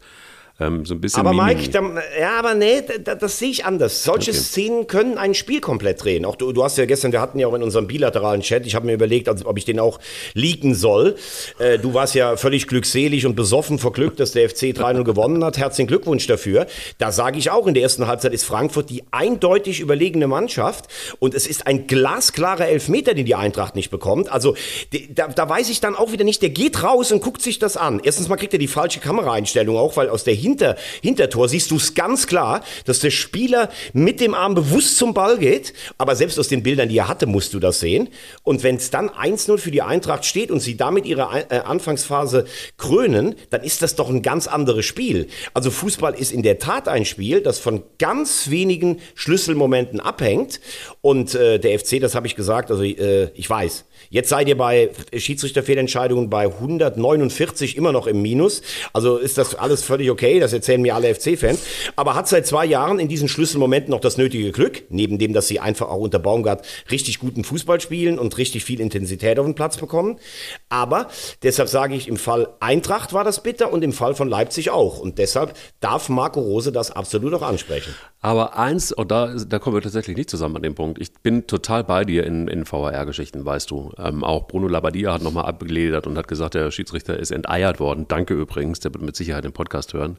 [0.59, 1.81] Ähm, so ein bisschen aber Mike, da,
[2.19, 4.03] ja, aber nee, da, das sehe ich anders.
[4.03, 4.39] Solche okay.
[4.39, 6.25] Szenen können ein Spiel komplett drehen.
[6.25, 8.75] Auch du, du hast ja gestern, wir hatten ja auch in unserem bilateralen Chat, ich
[8.75, 9.99] habe mir überlegt, ob ich den auch
[10.33, 11.15] leaken soll.
[11.59, 15.43] Äh, du warst ja völlig glückselig und besoffen vor Glück, dass der FC 3-0 gewonnen
[15.45, 15.57] hat.
[15.57, 16.67] Herzlichen Glückwunsch dafür.
[16.97, 20.85] Da sage ich auch, in der ersten Halbzeit ist Frankfurt die eindeutig überlegene Mannschaft
[21.19, 24.29] und es ist ein glasklarer Elfmeter, den die Eintracht nicht bekommt.
[24.29, 24.55] Also
[25.13, 27.77] da, da weiß ich dann auch wieder nicht, der geht raus und guckt sich das
[27.77, 28.01] an.
[28.03, 31.71] Erstens mal kriegt er die falsche Kameraeinstellung auch, weil aus der Hin hinter, Hintertor siehst
[31.71, 35.73] du es ganz klar, dass der Spieler mit dem Arm bewusst zum Ball geht.
[35.97, 38.09] Aber selbst aus den Bildern, die er hatte, musst du das sehen.
[38.43, 42.45] Und wenn es dann 1-0 für die Eintracht steht und sie damit ihre äh, Anfangsphase
[42.77, 45.27] krönen, dann ist das doch ein ganz anderes Spiel.
[45.53, 50.59] Also Fußball ist in der Tat ein Spiel, das von ganz wenigen Schlüsselmomenten abhängt.
[51.01, 54.57] Und äh, der FC, das habe ich gesagt, also äh, ich weiß, Jetzt seid ihr
[54.57, 58.63] bei Schiedsrichterfehlentscheidungen bei 149 immer noch im Minus.
[58.91, 61.59] Also ist das alles völlig okay, das erzählen mir alle FC-Fans.
[61.95, 65.47] Aber hat seit zwei Jahren in diesen Schlüsselmomenten noch das nötige Glück, neben dem, dass
[65.47, 69.53] sie einfach auch unter Baumgart richtig guten Fußball spielen und richtig viel Intensität auf den
[69.53, 70.17] Platz bekommen.
[70.69, 71.09] Aber
[71.43, 74.99] deshalb sage ich, im Fall Eintracht war das bitter und im Fall von Leipzig auch.
[74.99, 77.93] Und deshalb darf Marco Rose das absolut auch ansprechen.
[78.21, 80.99] Aber eins, und da, da kommen wir tatsächlich nicht zusammen an dem Punkt.
[80.99, 83.93] Ich bin total bei dir in, in VAR-Geschichten, weißt du.
[83.97, 88.09] Ähm, auch Bruno Labbadia hat nochmal abgeledert und hat gesagt, der Schiedsrichter ist enteiert worden.
[88.09, 90.17] Danke übrigens, der wird mit Sicherheit den Podcast hören.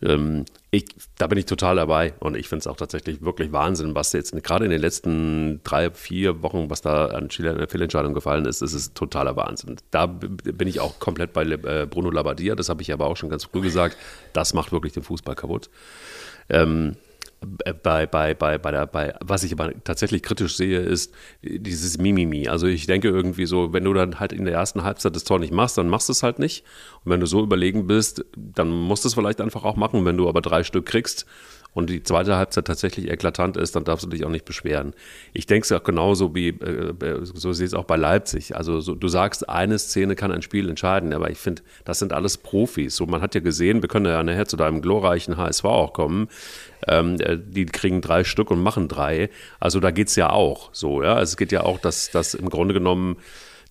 [0.00, 0.84] Ähm, ich,
[1.18, 4.32] da bin ich total dabei und ich finde es auch tatsächlich wirklich Wahnsinn, was jetzt
[4.44, 8.94] gerade in den letzten drei, vier Wochen, was da an Fehlentscheidungen gefallen ist, ist es
[8.94, 9.74] totaler Wahnsinn.
[9.90, 13.28] Da bin ich auch komplett bei äh, Bruno Labbadia, das habe ich aber auch schon
[13.28, 13.96] ganz früh gesagt.
[14.32, 15.68] Das macht wirklich den Fußball kaputt.
[16.48, 17.09] Ähm, äh,
[17.40, 22.48] bei, bei, bei, bei der, bei, was ich aber tatsächlich kritisch sehe, ist dieses Mimimi.
[22.48, 25.38] Also ich denke irgendwie so, wenn du dann halt in der ersten Halbzeit das Tor
[25.38, 26.64] nicht machst, dann machst du es halt nicht.
[27.04, 30.04] Und wenn du so überlegen bist, dann musst du es vielleicht einfach auch machen.
[30.04, 31.26] Wenn du aber drei Stück kriegst
[31.72, 34.92] und die zweite Halbzeit tatsächlich eklatant ist, dann darfst du dich auch nicht beschweren.
[35.32, 38.56] Ich denke es auch genauso wie, äh, so sehe ich es auch bei Leipzig.
[38.56, 42.12] Also so, du sagst, eine Szene kann ein Spiel entscheiden, aber ich finde, das sind
[42.12, 42.96] alles Profis.
[42.96, 46.28] So, man hat ja gesehen, wir können ja nachher zu deinem glorreichen HSV auch kommen.
[46.88, 49.30] Ähm, äh, die kriegen drei Stück und machen drei.
[49.58, 51.14] Also da geht es ja auch so, ja.
[51.14, 53.16] Also es geht ja auch, dass das im Grunde genommen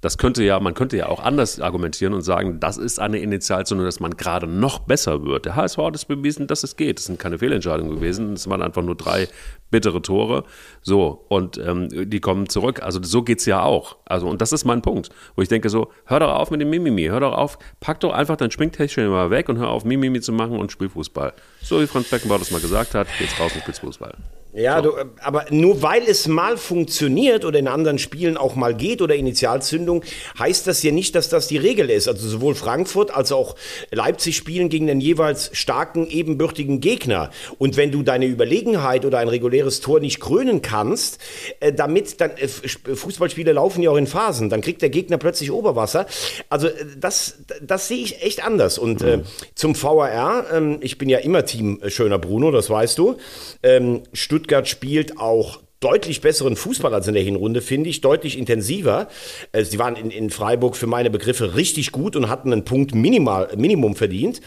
[0.01, 3.85] das könnte ja, man könnte ja auch anders argumentieren und sagen, das ist eine Initialzündung,
[3.85, 5.45] dass man gerade noch besser wird.
[5.45, 6.99] Der HSV hat es bewiesen, dass es geht.
[6.99, 8.33] Es sind keine Fehlentscheidungen gewesen.
[8.33, 9.27] Es waren einfach nur drei
[9.71, 10.45] bittere Tore.
[10.81, 12.81] So, und ähm, die kommen zurück.
[12.81, 13.97] Also so geht es ja auch.
[14.05, 16.69] Also, und das ist mein Punkt, wo ich denke so, hör doch auf mit dem
[16.69, 20.21] Mimimi, hör doch auf, pack doch einfach dein Schminktäschchen mal weg und hör auf, Mimimi
[20.21, 21.33] zu machen und spiel Fußball.
[21.61, 24.13] So wie Franz Beckenbauer das mal gesagt hat, geht's raus und spielst Fußball.
[24.51, 24.91] Ja, so.
[24.91, 29.15] du, aber nur weil es mal funktioniert oder in anderen Spielen auch mal geht oder
[29.15, 30.03] Initialzündung,
[30.39, 32.07] heißt das ja nicht, dass das die Regel ist.
[32.07, 33.55] Also sowohl Frankfurt als auch
[33.91, 37.29] Leipzig spielen gegen den jeweils starken, ebenbürtigen Gegner.
[37.59, 41.19] Und wenn du deine Überlegenheit oder ein reguläres Tor nicht krönen kannst,
[41.59, 45.51] äh, damit dann äh, Fußballspiele laufen ja auch in Phasen, dann kriegt der Gegner plötzlich
[45.51, 46.07] Oberwasser.
[46.49, 48.79] Also äh, das, das sehe ich echt anders.
[48.79, 49.21] Und äh,
[49.53, 53.17] zum VAR, äh, ich bin ja immer Team äh, Schöner Bruno, das weißt du.
[53.61, 54.01] Ähm,
[54.39, 59.09] Stuttgart spielt auch deutlich besseren Fußball als in der Hinrunde, finde ich, deutlich intensiver.
[59.51, 62.95] Äh, sie waren in, in Freiburg für meine Begriffe richtig gut und hatten einen Punkt
[62.95, 64.39] minimal, Minimum verdient.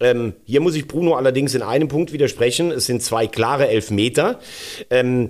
[0.00, 2.70] Ähm, hier muss ich Bruno allerdings in einem Punkt widersprechen.
[2.70, 4.40] Es sind zwei klare Elfmeter.
[4.88, 5.28] Ähm,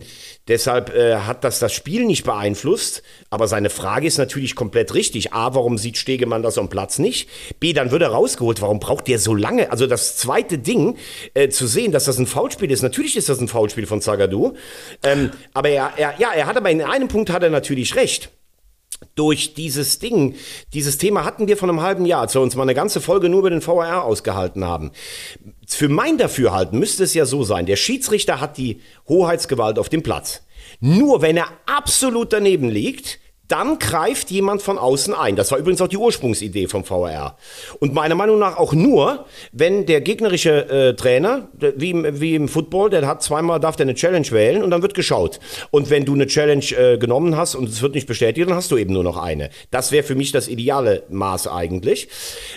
[0.49, 3.03] deshalb äh, hat das das Spiel nicht beeinflusst.
[3.31, 5.33] Aber seine Frage ist natürlich komplett richtig.
[5.33, 7.29] A, warum sieht Stegemann das am Platz nicht?
[7.59, 8.63] B, dann wird er rausgeholt.
[8.63, 9.71] Warum braucht der so lange?
[9.73, 10.97] Also das zweite Ding,
[11.35, 12.83] äh, zu sehen, dass das ein Foulspiel ist.
[12.83, 14.55] Natürlich ist das ein Foulspiel von Zagadou.
[15.03, 18.31] Ähm, aber er, er, ja, er hat aber in einem Punkt hat er natürlich recht
[19.15, 20.35] durch dieses Ding,
[20.73, 23.29] dieses Thema hatten wir vor einem halben Jahr, als wir uns mal eine ganze Folge
[23.29, 24.91] nur über den VAR ausgehalten haben.
[25.67, 30.03] Für mein Dafürhalten müsste es ja so sein, der Schiedsrichter hat die Hoheitsgewalt auf dem
[30.03, 30.43] Platz.
[30.81, 33.20] Nur wenn er absolut daneben liegt,
[33.51, 35.35] dann greift jemand von außen ein.
[35.35, 37.37] Das war übrigens auch die Ursprungsidee vom VAR.
[37.81, 42.49] Und meiner Meinung nach auch nur, wenn der gegnerische äh, Trainer, wie im, wie im
[42.49, 45.41] Football, der hat zweimal, darf der eine Challenge wählen und dann wird geschaut.
[45.73, 48.71] Und wenn du eine Challenge äh, genommen hast und es wird nicht bestätigt, dann hast
[48.71, 49.51] du eben nur noch eine.
[49.73, 52.09] Das wäre für mich das ideale Maß eigentlich.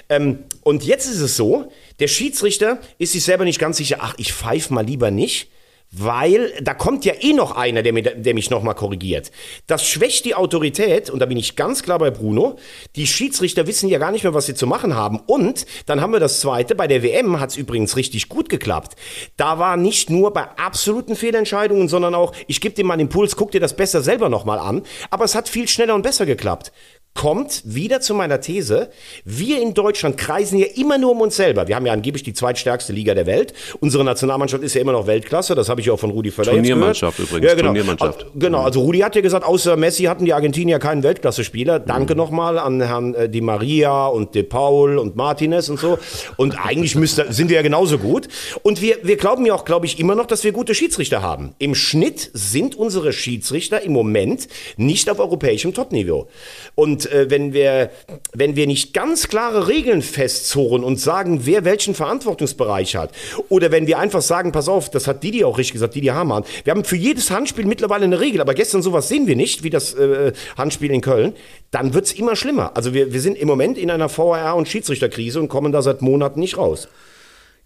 [0.09, 4.13] Ähm, und jetzt ist es so, der Schiedsrichter ist sich selber nicht ganz sicher, ach,
[4.17, 5.49] ich pfeife mal lieber nicht
[5.95, 9.31] weil da kommt ja eh noch einer, der, mir, der mich nochmal korrigiert.
[9.67, 12.57] Das schwächt die Autorität, und da bin ich ganz klar bei Bruno,
[12.95, 15.19] die Schiedsrichter wissen ja gar nicht mehr, was sie zu machen haben.
[15.27, 18.95] Und dann haben wir das Zweite, bei der WM hat es übrigens richtig gut geklappt.
[19.37, 23.35] Da war nicht nur bei absoluten Fehlentscheidungen, sondern auch, ich gebe dir mal einen Impuls,
[23.35, 26.71] guck dir das besser selber nochmal an, aber es hat viel schneller und besser geklappt
[27.13, 28.89] kommt wieder zu meiner These,
[29.23, 31.67] wir in Deutschland kreisen ja immer nur um uns selber.
[31.67, 33.53] Wir haben ja angeblich die zweitstärkste Liga der Welt.
[33.79, 37.19] Unsere Nationalmannschaft ist ja immer noch Weltklasse, das habe ich auch von Rudi Völler Turniermannschaft
[37.19, 37.67] übrigens, ja, genau.
[37.67, 38.23] Turniermannschaft.
[38.23, 41.79] Also, genau, also Rudi hat ja gesagt, außer Messi hatten die Argentinier keinen Weltklasse-Spieler.
[41.79, 42.17] Danke mhm.
[42.17, 45.99] nochmal an Herrn äh, Di Maria und De Paul und Martinez und so.
[46.37, 48.27] Und eigentlich müsste, sind wir ja genauso gut.
[48.63, 51.53] Und wir, wir glauben ja auch, glaube ich, immer noch, dass wir gute Schiedsrichter haben.
[51.59, 54.47] Im Schnitt sind unsere Schiedsrichter im Moment
[54.77, 56.27] nicht auf europäischem Topniveau.
[56.75, 57.91] Und äh, wenn, wir,
[58.33, 63.11] wenn wir nicht ganz klare Regeln festzurren und sagen, wer welchen Verantwortungsbereich hat,
[63.49, 66.43] oder wenn wir einfach sagen, pass auf, das hat Didi auch richtig gesagt, Didi Hamann,
[66.63, 69.69] wir haben für jedes Handspiel mittlerweile eine Regel, aber gestern sowas sehen wir nicht, wie
[69.69, 71.33] das äh, Handspiel in Köln,
[71.71, 72.71] dann wird es immer schlimmer.
[72.75, 76.01] Also wir, wir sind im Moment in einer VAR- und Schiedsrichterkrise und kommen da seit
[76.01, 76.87] Monaten nicht raus.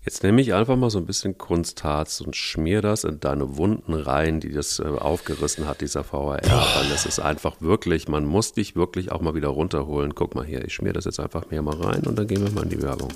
[0.08, 3.94] Jetzt nehme ich einfach mal so ein bisschen Kunstharz und schmier das in deine Wunden
[3.94, 6.44] rein, die das äh, aufgerissen hat, dieser VHR.
[6.44, 10.16] Weil das ist einfach wirklich, man muss dich wirklich auch mal wieder runterholen.
[10.16, 12.50] Guck mal hier, ich schmier das jetzt einfach mir mal rein und dann gehen wir
[12.54, 13.10] mal in die Werbung.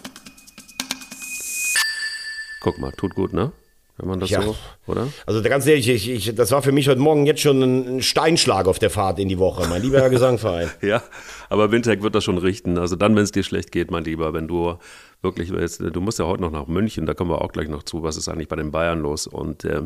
[2.60, 3.54] Guck mal, tut gut, ne?
[3.98, 4.42] Wenn man das ja.
[4.42, 4.56] so,
[4.88, 5.08] oder?
[5.26, 8.68] Also ganz ehrlich, ich, ich, das war für mich heute Morgen jetzt schon ein Steinschlag
[8.68, 10.70] auf der Fahrt in die Woche, mein lieber Gesangverein.
[10.82, 11.02] ja,
[11.50, 12.78] aber Windtech wird das schon richten.
[12.78, 14.78] Also dann, wenn es dir schlecht geht, mein Lieber, wenn du
[15.22, 18.04] wirklich, du musst ja heute noch nach München, da kommen wir auch gleich noch zu,
[18.04, 19.28] was ist eigentlich bei den Bayern los.
[19.28, 19.84] Und äh,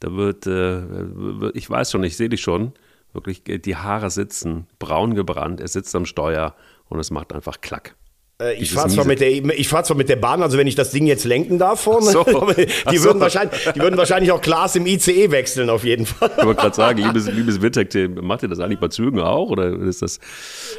[0.00, 2.72] da wird, äh, ich weiß schon, ich sehe dich schon,
[3.12, 6.54] wirklich die Haare sitzen, braun gebrannt, er sitzt am Steuer
[6.88, 7.94] und es macht einfach Klack.
[8.42, 10.90] Äh, ich fahre zwar, mit der, fahr zwar mit der Bahn, also wenn ich das
[10.90, 12.24] Ding jetzt lenken darf vorne, so.
[12.90, 13.04] die, so.
[13.04, 16.30] würden wahrscheinlich, die würden wahrscheinlich auch Glas im ICE wechseln, auf jeden Fall.
[16.36, 19.50] Ich wollte gerade sagen, liebes, liebes Wittek, macht ihr das eigentlich bei Zügen auch?
[19.50, 20.18] Oder ist das,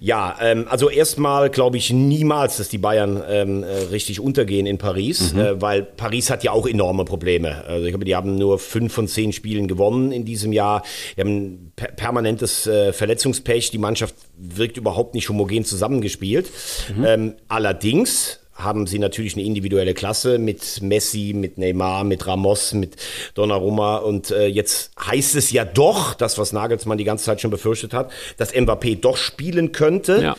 [0.00, 4.78] Ja, ähm, also erstmal glaube ich niemals, dass die Bayern ähm, äh, richtig untergehen in
[4.78, 5.60] Paris, mhm.
[5.60, 7.64] weil Paris hat ja auch enorme Probleme.
[7.66, 10.82] Also ich glaube, die haben nur fünf von zehn Spielen gewonnen in diesem Jahr.
[11.16, 13.70] Die haben per permanentes Verletzungspech.
[13.70, 16.50] Die Mannschaft wirkt überhaupt nicht homogen zusammengespielt.
[16.96, 17.04] Mhm.
[17.04, 22.96] Ähm, allerdings haben sie natürlich eine individuelle Klasse mit Messi, mit Neymar, mit Ramos, mit
[23.34, 27.50] Donnarumma und äh, jetzt heißt es ja doch, das was Nagelsmann die ganze Zeit schon
[27.50, 30.36] befürchtet hat, dass Mbappé doch spielen könnte, ja.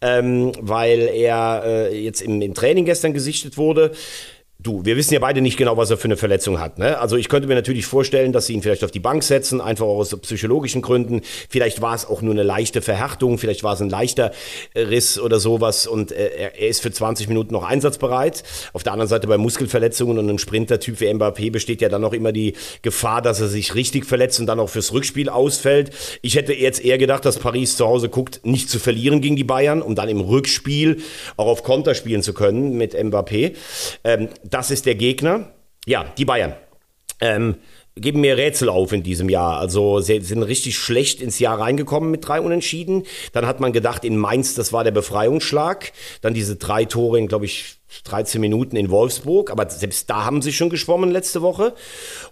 [0.00, 3.92] ähm, weil er äh, jetzt im, im Training gestern gesichtet wurde.
[4.60, 6.80] Du, wir wissen ja beide nicht genau, was er für eine Verletzung hat.
[6.80, 6.98] Ne?
[6.98, 9.86] Also ich könnte mir natürlich vorstellen, dass sie ihn vielleicht auf die Bank setzen, einfach
[9.86, 11.20] aus psychologischen Gründen.
[11.48, 14.32] Vielleicht war es auch nur eine leichte Verhärtung, vielleicht war es ein leichter
[14.74, 18.42] Riss oder sowas und äh, er ist für 20 Minuten noch einsatzbereit.
[18.72, 22.12] Auf der anderen Seite bei Muskelverletzungen und einem Sprintertyp wie Mbappé besteht ja dann noch
[22.12, 25.92] immer die Gefahr, dass er sich richtig verletzt und dann auch fürs Rückspiel ausfällt.
[26.20, 29.44] Ich hätte jetzt eher gedacht, dass Paris zu Hause guckt, nicht zu verlieren gegen die
[29.44, 31.00] Bayern, um dann im Rückspiel
[31.36, 33.54] auch auf Konter spielen zu können mit Mbappé.
[34.02, 35.52] Ähm, das ist der Gegner.
[35.86, 36.52] Ja, die Bayern.
[37.20, 37.58] Ähm,
[37.94, 39.58] geben mir Rätsel auf in diesem Jahr.
[39.58, 43.04] Also sie sind richtig schlecht ins Jahr reingekommen mit drei Unentschieden.
[43.32, 45.92] Dann hat man gedacht, in Mainz, das war der Befreiungsschlag.
[46.22, 49.52] Dann diese drei Tore in, glaube ich, 13 Minuten in Wolfsburg.
[49.52, 51.74] Aber selbst da haben sie schon geschwommen letzte Woche.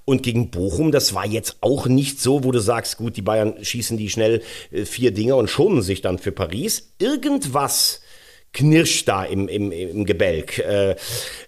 [0.05, 3.55] Und gegen Bochum, das war jetzt auch nicht so, wo du sagst, gut, die Bayern
[3.62, 6.93] schießen die schnell äh, vier Dinger und schonen sich dann für Paris.
[6.99, 8.01] Irgendwas
[8.57, 10.59] knirscht da im, im, im Gebälk.
[10.59, 10.97] Äh,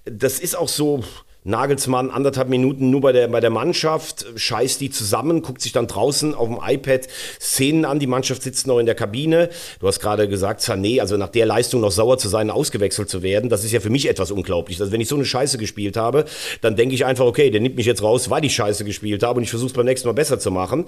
[0.05, 1.03] das ist auch so,
[1.49, 5.87] Nagelsmann anderthalb Minuten nur bei der, bei der Mannschaft, scheißt die zusammen, guckt sich dann
[5.87, 7.09] draußen auf dem iPad
[7.41, 9.49] Szenen an, die Mannschaft sitzt noch in der Kabine.
[9.81, 13.23] Du hast gerade gesagt, Sané, also nach der Leistung noch sauer zu sein, ausgewechselt zu
[13.23, 14.79] werden, das ist ja für mich etwas unglaublich.
[14.79, 16.27] Also wenn ich so eine Scheiße gespielt habe,
[16.61, 19.39] dann denke ich einfach, okay, der nimmt mich jetzt raus, weil ich Scheiße gespielt habe
[19.39, 20.85] und ich versuche es beim nächsten Mal besser zu machen.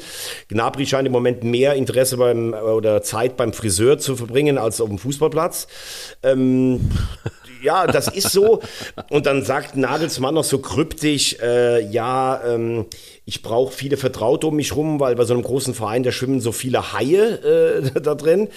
[0.48, 4.88] Gnabry scheint im Moment mehr Interesse beim oder Zeit beim Friseur zu verbringen als auf
[4.88, 5.68] dem Fußballplatz.
[6.22, 6.90] Ähm,
[7.62, 8.60] ja, das ist so.
[9.08, 12.86] Und dann sagt Nagelsmann noch so kryptisch, äh, ja, ähm,
[13.30, 16.40] ich brauche viele Vertraute um mich rum, weil bei so einem großen Verein, da schwimmen
[16.40, 18.48] so viele Haie äh, da drin.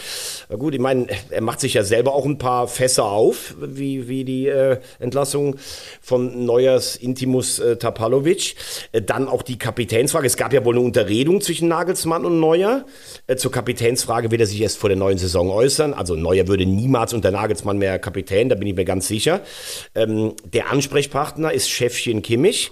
[0.49, 4.07] Na gut, ich meine, er macht sich ja selber auch ein paar Fässer auf, wie,
[4.07, 5.57] wie die äh, Entlassung
[6.01, 8.55] von Neuers Intimus äh, Tapalovic.
[8.93, 10.25] Äh, dann auch die Kapitänsfrage.
[10.25, 12.85] Es gab ja wohl eine Unterredung zwischen Nagelsmann und Neuer.
[13.27, 15.93] Äh, zur Kapitänsfrage wird er sich erst vor der neuen Saison äußern.
[15.93, 19.41] Also Neuer würde niemals unter Nagelsmann mehr Kapitän, da bin ich mir ganz sicher.
[19.95, 22.71] Ähm, der Ansprechpartner ist Chefchen Kimmich.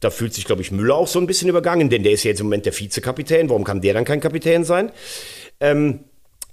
[0.00, 2.30] Da fühlt sich, glaube ich, Müller auch so ein bisschen übergangen, denn der ist ja
[2.30, 3.50] jetzt im Moment der Vizekapitän.
[3.50, 4.92] Warum kann der dann kein Kapitän sein?
[5.60, 6.04] Ähm,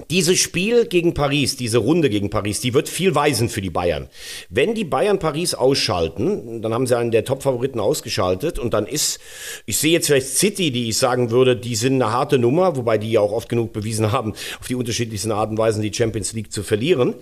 [0.09, 4.07] dieses Spiel gegen Paris, diese Runde gegen Paris, die wird viel weisen für die Bayern.
[4.49, 9.19] Wenn die Bayern Paris ausschalten, dann haben sie einen der Top-Favoriten ausgeschaltet und dann ist,
[9.65, 12.97] ich sehe jetzt vielleicht City, die ich sagen würde, die sind eine harte Nummer, wobei
[12.97, 16.33] die ja auch oft genug bewiesen haben, auf die unterschiedlichsten Arten und Weisen die Champions
[16.33, 17.15] League zu verlieren.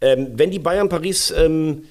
[0.00, 1.84] Ähm, wenn die Bayern Paris ähm,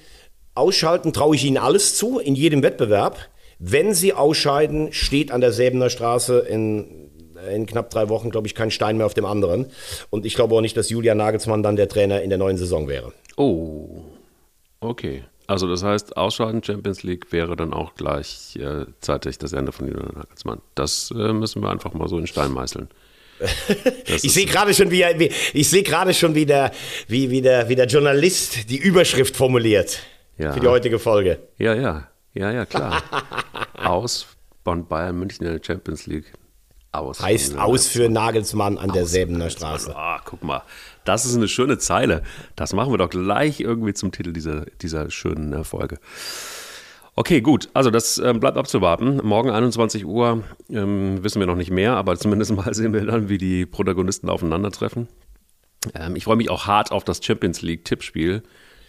[0.55, 3.29] ausschalten, traue ich ihnen alles zu, in jedem Wettbewerb.
[3.59, 7.02] Wenn sie ausscheiden, steht an der Säbener Straße in,
[7.51, 9.67] in knapp drei Wochen, glaube ich, kein Stein mehr auf dem anderen.
[10.09, 12.87] Und ich glaube auch nicht, dass Julian Nagelsmann dann der Trainer in der neuen Saison
[12.87, 13.13] wäre.
[13.37, 14.03] Oh,
[14.79, 15.23] okay.
[15.47, 20.13] Also das heißt, Ausscheiden Champions League wäre dann auch gleichzeitig äh, das Ende von Julian
[20.15, 20.61] Nagelsmann.
[20.75, 22.89] Das äh, müssen wir einfach mal so in Stein meißeln.
[24.05, 26.71] ich sehe gerade schon, wie, wie ich sehe gerade schon, wie der,
[27.07, 29.99] wie, wie, der, wie der Journalist die Überschrift formuliert
[30.37, 30.53] ja.
[30.53, 31.39] für die heutige Folge.
[31.57, 32.07] Ja, ja.
[32.33, 33.03] Ja, ja, klar.
[33.83, 34.27] aus
[34.63, 36.33] von Bayern München in der Champions League.
[36.93, 37.21] Aus.
[37.21, 39.95] Heißt aus für Nagelsmann an der Säbener Straße.
[39.95, 40.61] Ah, guck mal.
[41.05, 42.21] Das ist eine schöne Zeile.
[42.55, 45.97] Das machen wir doch gleich irgendwie zum Titel dieser, dieser schönen äh, Folge.
[47.15, 47.69] Okay, gut.
[47.73, 49.21] Also das ähm, bleibt abzuwarten.
[49.23, 53.27] Morgen 21 Uhr ähm, wissen wir noch nicht mehr, aber zumindest mal sehen wir dann,
[53.27, 55.07] wie die Protagonisten aufeinandertreffen.
[55.95, 58.43] Ähm, ich freue mich auch hart auf das Champions League Tippspiel.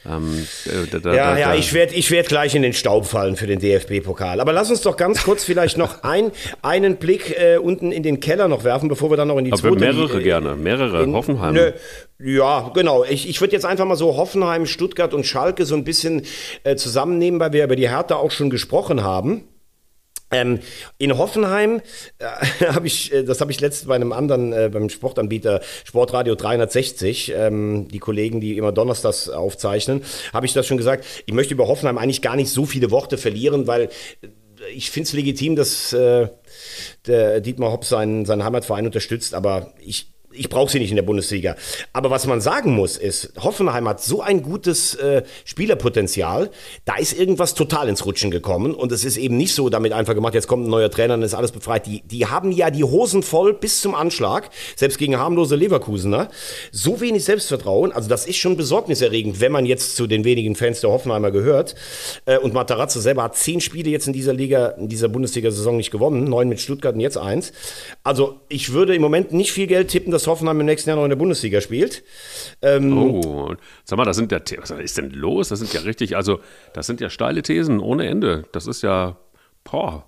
[0.06, 0.46] Ähm,
[0.90, 3.46] da, da, ja, da, ja, ich werde ich werd gleich in den Staub fallen für
[3.46, 4.40] den DFB-Pokal.
[4.40, 8.20] Aber lass uns doch ganz kurz vielleicht noch ein, einen Blick äh, unten in den
[8.20, 9.76] Keller noch werfen, bevor wir dann noch in die Aber zweite...
[9.76, 11.54] mehrere äh, gerne, mehrere, in, Hoffenheim.
[11.54, 11.72] Nö,
[12.18, 13.04] ja, genau.
[13.04, 16.22] Ich, ich würde jetzt einfach mal so Hoffenheim, Stuttgart und Schalke so ein bisschen
[16.64, 19.44] äh, zusammennehmen, weil wir über die Hertha auch schon gesprochen haben.
[20.34, 20.58] Ähm,
[20.98, 21.80] in Hoffenheim
[22.18, 26.34] äh, habe ich, äh, das habe ich letztens bei einem anderen, äh, beim Sportanbieter Sportradio
[26.34, 31.04] 360, ähm, die Kollegen, die immer Donnerstags aufzeichnen, habe ich das schon gesagt.
[31.26, 34.28] Ich möchte über Hoffenheim eigentlich gar nicht so viele Worte verlieren, weil äh,
[34.74, 36.28] ich finde es legitim, dass äh,
[37.06, 41.02] der Dietmar Hopp seinen, seinen Heimatverein unterstützt, aber ich, ich brauche sie nicht in der
[41.02, 41.56] Bundesliga.
[41.92, 46.50] Aber was man sagen muss, ist, Hoffenheim hat so ein gutes äh, Spielerpotenzial,
[46.84, 50.14] da ist irgendwas total ins Rutschen gekommen und es ist eben nicht so damit einfach
[50.14, 51.86] gemacht, jetzt kommt ein neuer Trainer und ist alles befreit.
[51.86, 56.28] Die, die haben ja die Hosen voll bis zum Anschlag, selbst gegen harmlose Leverkusener.
[56.72, 60.80] So wenig Selbstvertrauen, also das ist schon besorgniserregend, wenn man jetzt zu den wenigen Fans
[60.80, 61.74] der Hoffenheimer gehört.
[62.26, 65.90] Äh, und Matarazzo selber hat zehn Spiele jetzt in dieser Liga, in dieser Bundesliga-Saison nicht
[65.90, 67.52] gewonnen, neun mit Stuttgart und jetzt eins.
[68.02, 70.96] Also ich würde im Moment nicht viel Geld tippen, dass dass Hoffenheim im nächsten Jahr
[70.96, 72.02] noch in der Bundesliga spielt.
[72.62, 75.48] Ähm, oh, sag mal, das sind ja, was ist denn los?
[75.48, 76.40] Das sind ja richtig, also
[76.72, 78.44] das sind ja steile Thesen ohne Ende.
[78.52, 79.16] Das ist ja,
[79.64, 80.04] boah.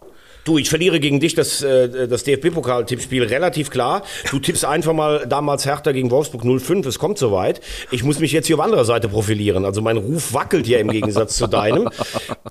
[0.47, 4.03] Du, ich verliere gegen dich das, äh, das DFB-Pokal-Tippspiel relativ klar.
[4.31, 6.87] Du tippst einfach mal damals Hertha gegen Wolfsburg 05.
[6.87, 7.61] Es kommt soweit.
[7.91, 9.65] Ich muss mich jetzt hier auf anderer Seite profilieren.
[9.65, 11.91] Also mein Ruf wackelt ja im Gegensatz zu deinem.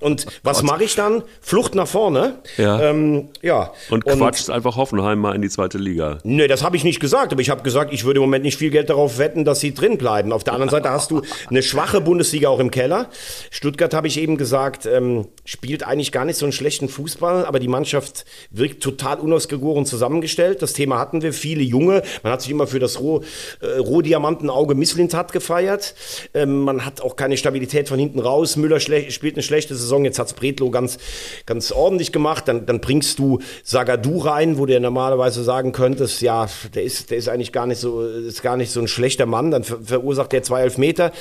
[0.01, 1.23] Und was mache ich dann?
[1.39, 2.39] Flucht nach vorne.
[2.57, 2.81] Ja.
[2.81, 3.71] Ähm, ja.
[3.89, 6.17] Und, und quatscht einfach Hoffenheim mal in die zweite Liga.
[6.23, 7.31] Nee, das habe ich nicht gesagt.
[7.31, 9.73] Aber ich habe gesagt, ich würde im Moment nicht viel Geld darauf wetten, dass sie
[9.73, 10.33] drin bleiben.
[10.33, 13.07] Auf der anderen Seite hast du eine schwache Bundesliga auch im Keller.
[13.51, 17.59] Stuttgart, habe ich eben gesagt, ähm, spielt eigentlich gar nicht so einen schlechten Fußball, aber
[17.59, 20.63] die Mannschaft Mannschaft wirkt total unausgegoren zusammengestellt.
[20.63, 22.01] Das Thema hatten wir, viele Junge.
[22.23, 23.21] Man hat sich immer für das Roh,
[23.61, 25.93] äh, Rohdiamantenauge Misslintat gefeiert.
[26.33, 28.55] Ähm, man hat auch keine Stabilität von hinten raus.
[28.55, 30.03] Müller spielt eine schlechte Saison.
[30.03, 30.97] Jetzt hat es Bretlo ganz,
[31.45, 32.47] ganz ordentlich gemacht.
[32.47, 37.19] Dann, dann bringst du Sagadu rein, wo ja normalerweise sagen könntest, ja, der ist, der
[37.19, 39.51] ist eigentlich gar nicht so, ist gar nicht so ein schlechter Mann.
[39.51, 41.11] Dann ver verursacht er zwei Elfmeter.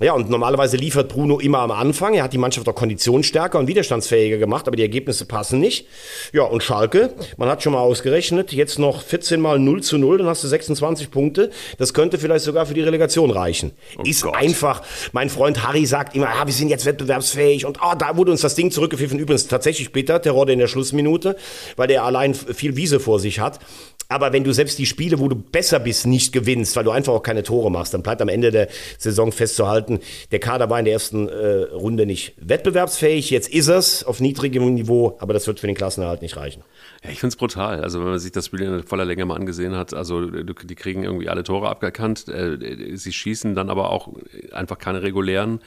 [0.00, 2.14] Ja, und normalerweise liefert Bruno immer am Anfang.
[2.14, 5.86] Er hat die Mannschaft auch konditionsstärker und widerstandsfähiger gemacht, aber die Ergebnisse passen nicht.
[6.32, 10.18] Ja, und Schalke, man hat schon mal ausgerechnet, jetzt noch 14 mal 0 zu 0,
[10.18, 11.50] dann hast du 26 Punkte.
[11.78, 13.70] Das könnte vielleicht sogar für die Relegation reichen.
[13.96, 14.34] Oh Ist Gott.
[14.34, 14.82] einfach.
[15.12, 18.40] Mein Freund Harry sagt immer, ah, wir sind jetzt wettbewerbsfähig und ah, da wurde uns
[18.40, 19.20] das Ding zurückgepfiffen.
[19.20, 21.36] Übrigens tatsächlich bitter, Terodde in der Schlussminute,
[21.76, 23.60] weil der allein viel Wiese vor sich hat.
[24.08, 27.12] Aber wenn du selbst die Spiele, wo du besser bist, nicht gewinnst, weil du einfach
[27.12, 30.84] auch keine Tore machst, dann bleibt am Ende der Saison festzuhalten, der Kader war in
[30.84, 33.30] der ersten äh, Runde nicht wettbewerbsfähig.
[33.30, 36.62] Jetzt ist es auf niedrigem Niveau, aber das wird für den Klassenerhalt nicht reichen.
[37.02, 37.82] Ja, ich finde es brutal.
[37.82, 41.04] Also wenn man sich das Spiel in voller Länge mal angesehen hat, also die kriegen
[41.04, 42.28] irgendwie alle Tore abgekannt.
[42.28, 44.08] Äh, sie schießen dann aber auch
[44.52, 45.60] einfach keine regulären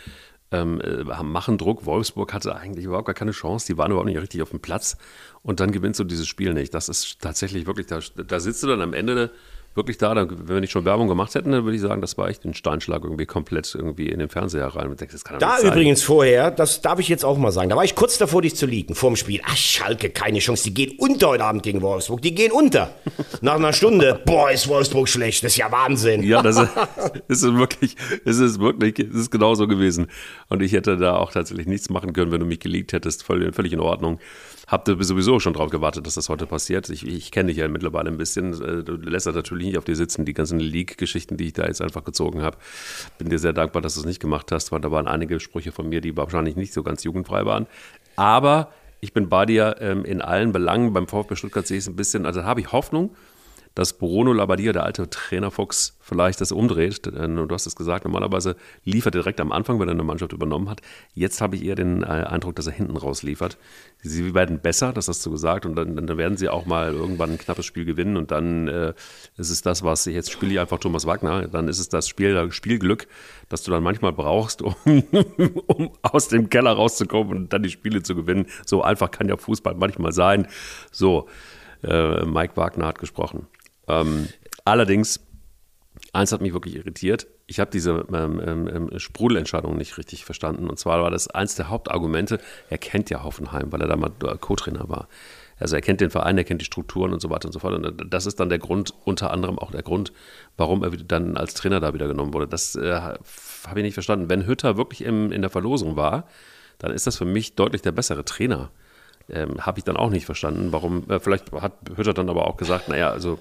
[0.52, 1.86] ähm, äh, machen Druck.
[1.86, 3.68] Wolfsburg hatte eigentlich überhaupt gar keine Chance.
[3.68, 4.98] Die waren überhaupt nicht richtig auf dem Platz.
[5.44, 6.74] Und dann gewinnst du dieses Spiel nicht.
[6.74, 9.32] Das ist tatsächlich wirklich, da, da sitzt du dann am Ende
[9.78, 12.18] wirklich da, dann, wenn wir nicht schon Werbung gemacht hätten, dann würde ich sagen, das
[12.18, 14.90] war echt ein Steinschlag irgendwie komplett irgendwie in den Fernseher rein.
[14.90, 17.76] Und denkst, das kann da übrigens vorher, das darf ich jetzt auch mal sagen, da
[17.76, 19.40] war ich kurz davor, dich zu liegen, vorm Spiel.
[19.46, 22.90] Ach, Schalke, keine Chance, die gehen unter heute Abend gegen Wolfsburg, die gehen unter.
[23.42, 26.24] Nach einer Stunde, boah, ist Wolfsburg schlecht, das ist ja Wahnsinn.
[26.24, 26.70] Ja, das ist,
[27.28, 30.08] ist wirklich, ist es wirklich, ist es genauso gewesen.
[30.50, 33.54] Und ich hätte da auch tatsächlich nichts machen können, wenn du mich geleakt hättest, völlig,
[33.56, 34.20] völlig in Ordnung.
[34.68, 36.90] Habt sowieso schon drauf gewartet, dass das heute passiert.
[36.90, 38.52] Ich, ich kenne dich ja mittlerweile ein bisschen.
[38.62, 41.66] Äh, du lässt das natürlich nicht auf dir sitzen, die ganzen Leak-Geschichten, die ich da
[41.66, 42.58] jetzt einfach gezogen habe.
[43.18, 45.72] Bin dir sehr dankbar, dass du es nicht gemacht hast, weil da waren einige Sprüche
[45.72, 47.66] von mir, die wahrscheinlich nicht so ganz jugendfrei waren.
[48.18, 50.92] Aber ich bin bei dir ähm, in allen Belangen.
[50.92, 53.16] Beim VfB Stuttgart sehe ich es ein bisschen, also da habe ich Hoffnung,
[53.78, 57.06] dass Bruno Labbadia, der alte Trainerfuchs, vielleicht das umdreht.
[57.06, 60.68] Du hast es gesagt, normalerweise liefert er direkt am Anfang, wenn er eine Mannschaft übernommen
[60.68, 60.82] hat.
[61.14, 63.60] Jetzt habe ich eher den äh, Eindruck, dass er hinten raus liefert.
[64.02, 67.34] Sie werden besser, das hast du gesagt, und dann, dann werden sie auch mal irgendwann
[67.34, 68.94] ein knappes Spiel gewinnen und dann äh,
[69.38, 72.52] ist es das, was jetzt spiele ich einfach Thomas Wagner, dann ist es das Spiel,
[72.52, 73.08] Spielglück,
[73.48, 74.76] das du dann manchmal brauchst, um,
[75.68, 78.48] um aus dem Keller rauszukommen und dann die Spiele zu gewinnen.
[78.66, 80.48] So einfach kann ja Fußball manchmal sein.
[80.92, 81.28] So,
[81.84, 83.48] äh, Mike Wagner hat gesprochen.
[83.88, 84.28] Ähm,
[84.66, 85.20] allerdings,
[86.14, 87.28] eins hat mich wirklich irritiert.
[87.48, 90.70] Ich habe diese ähm, ähm, ähm, Sprudelentscheidung nicht richtig verstanden.
[90.70, 92.40] Und zwar war das eins der Hauptargumente.
[92.70, 95.08] Er kennt ja Hoffenheim, weil er da mal Co-Trainer war.
[95.60, 97.74] Also er kennt den Verein, er kennt die Strukturen und so weiter und so fort.
[97.74, 100.12] Und das ist dann der Grund, unter anderem auch der Grund,
[100.56, 102.48] warum er dann als Trainer da wieder genommen wurde.
[102.48, 104.30] Das äh, habe ich nicht verstanden.
[104.30, 106.28] Wenn Hütter wirklich im, in der Verlosung war,
[106.78, 108.70] dann ist das für mich deutlich der bessere Trainer.
[109.30, 111.10] Ähm, Habe ich dann auch nicht verstanden, warum.
[111.10, 113.40] Äh, vielleicht hat Hütter dann aber auch gesagt, naja, also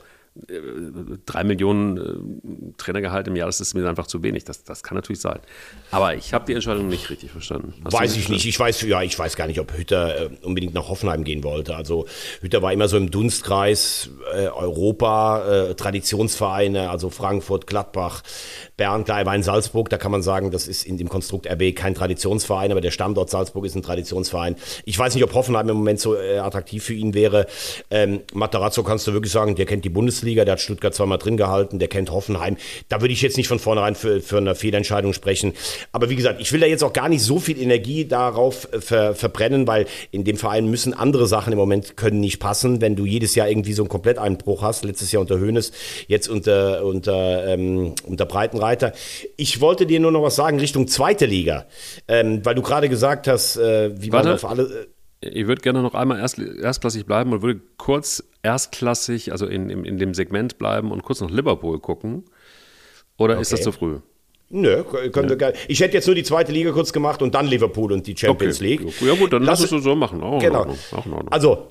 [1.27, 4.45] drei Millionen äh, Trainergehalt im Jahr, das ist mir einfach zu wenig.
[4.45, 5.39] Das, das kann natürlich sein.
[5.91, 7.75] Aber ich habe die Entscheidung nicht richtig verstanden.
[7.85, 8.47] Hast weiß ich nicht.
[8.47, 11.77] Ich weiß, ja, ich weiß gar nicht, ob Hütter äh, unbedingt nach Hoffenheim gehen wollte.
[11.77, 12.07] Also
[12.41, 18.23] Hütter war immer so im Dunstkreis äh, Europa, äh, Traditionsvereine, also Frankfurt, Gladbach,
[18.77, 21.47] Bern, klar, er war in Salzburg, da kann man sagen, das ist in dem Konstrukt
[21.47, 24.57] RB kein Traditionsverein, aber der Standort Salzburg ist ein Traditionsverein.
[24.85, 27.47] Ich weiß nicht, ob Hoffenheim im Moment so äh, attraktiv für ihn wäre.
[27.91, 31.37] Ähm, Matarazzo kannst du wirklich sagen, der kennt die Bundesliga, der hat Stuttgart zweimal drin
[31.37, 32.57] gehalten, der kennt Hoffenheim.
[32.89, 35.53] Da würde ich jetzt nicht von vornherein für, für eine Fehlentscheidung sprechen.
[35.93, 38.81] Aber wie gesagt, ich will da jetzt auch gar nicht so viel Energie darauf äh,
[38.81, 42.81] ver, verbrennen, weil in dem Verein müssen andere Sachen im Moment können nicht passen.
[42.81, 45.73] Wenn du jedes Jahr irgendwie so einen Kompletteinbruch hast, letztes Jahr unter Höhnes,
[46.09, 48.93] jetzt unter, unter, ähm, unter Breitenreiter, Reiter.
[49.37, 51.67] Ich wollte dir nur noch was sagen Richtung zweite Liga,
[52.09, 54.29] ähm, weil du gerade gesagt hast, äh, wie Warte.
[54.29, 54.89] man auf alle.
[55.21, 59.85] Ich würde gerne noch einmal erst, erstklassig bleiben und würde kurz erstklassig, also in, in,
[59.85, 62.25] in dem Segment bleiben und kurz noch Liverpool gucken.
[63.19, 63.43] Oder okay.
[63.43, 64.01] ist das zu früh?
[64.49, 65.41] Nö, können ja.
[65.41, 68.17] wir Ich hätte jetzt nur die zweite Liga kurz gemacht und dann Liverpool und die
[68.17, 68.77] Champions okay.
[68.77, 69.01] League.
[69.01, 70.23] Ja gut, dann lass, es so machen.
[70.23, 70.67] Auch genau.
[71.31, 71.67] Also,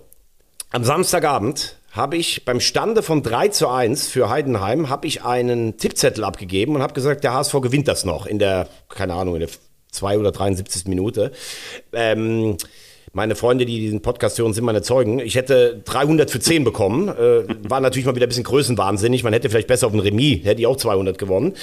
[0.71, 5.77] am Samstagabend habe ich beim Stande von 3 zu 1 für Heidenheim, habe ich einen
[5.77, 9.41] Tippzettel abgegeben und habe gesagt, der HSV gewinnt das noch in der, keine Ahnung, in
[9.41, 9.49] der
[9.91, 10.87] 2 oder 73.
[10.87, 11.31] Minute.
[11.93, 12.57] Ähm,
[13.15, 15.19] meine Freunde, die diesen Podcast hören, sind meine Zeugen.
[15.19, 17.07] Ich hätte 300 für 10 bekommen.
[17.07, 19.23] Äh, war natürlich mal wieder ein bisschen größenwahnsinnig.
[19.23, 21.53] Man hätte vielleicht besser auf ein Remis, hätte ich auch 200 gewonnen.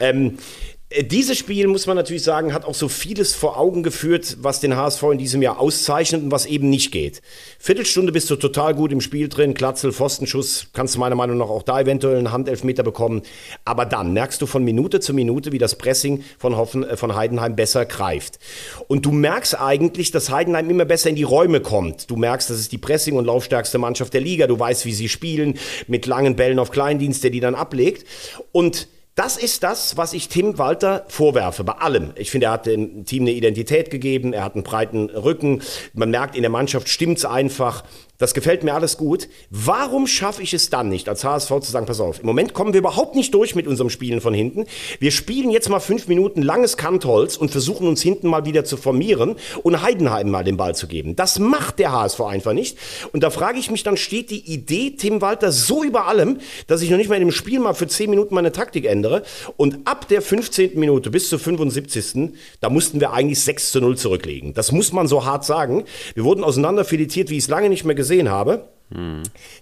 [0.00, 4.36] Ähm, äh, dieses Spiel, muss man natürlich sagen, hat auch so vieles vor Augen geführt,
[4.40, 7.20] was den HSV in diesem Jahr auszeichnet und was eben nicht geht.
[7.58, 11.48] Viertelstunde bist du total gut im Spiel drin, Klatzel, Pfostenschuss, kannst du meiner Meinung nach
[11.48, 13.22] auch da eventuell einen Handelfmeter bekommen.
[13.64, 17.14] Aber dann merkst du von Minute zu Minute, wie das Pressing von, Hoffen, äh, von
[17.14, 18.38] Heidenheim besser greift.
[18.86, 22.10] Und du merkst eigentlich, dass Heidenheim immer besser in die Räume kommt.
[22.10, 24.46] Du merkst, das ist die Pressing- und laufstärkste Mannschaft der Liga.
[24.46, 28.06] Du weißt, wie sie spielen, mit langen Bällen auf Kleindienst, der die dann ablegt.
[28.52, 32.12] Und das ist das, was ich Tim Walter vorwerfe, bei allem.
[32.16, 35.62] Ich finde, er hat dem Team eine Identität gegeben, er hat einen breiten Rücken,
[35.92, 37.84] man merkt, in der Mannschaft stimmt's einfach.
[38.18, 39.28] Das gefällt mir alles gut.
[39.50, 42.72] Warum schaffe ich es dann nicht, als HSV zu sagen, pass auf, im Moment kommen
[42.72, 44.66] wir überhaupt nicht durch mit unserem Spielen von hinten.
[45.00, 48.76] Wir spielen jetzt mal fünf Minuten langes Kantholz und versuchen uns hinten mal wieder zu
[48.76, 49.34] formieren
[49.64, 51.16] und Heidenheim mal den Ball zu geben.
[51.16, 52.78] Das macht der HSV einfach nicht.
[53.12, 56.38] Und da frage ich mich, dann steht die Idee Tim Walter so über allem,
[56.68, 59.24] dass ich noch nicht mal in dem Spiel mal für zehn Minuten meine Taktik ändere.
[59.56, 60.78] Und ab der 15.
[60.78, 62.30] Minute bis zur 75.
[62.60, 64.54] da mussten wir eigentlich 6 zu 0 zurücklegen.
[64.54, 65.82] Das muss man so hart sagen.
[66.14, 68.68] Wir wurden auseinanderfiletiert, wie ich es lange nicht mehr gesehen gesehen habe.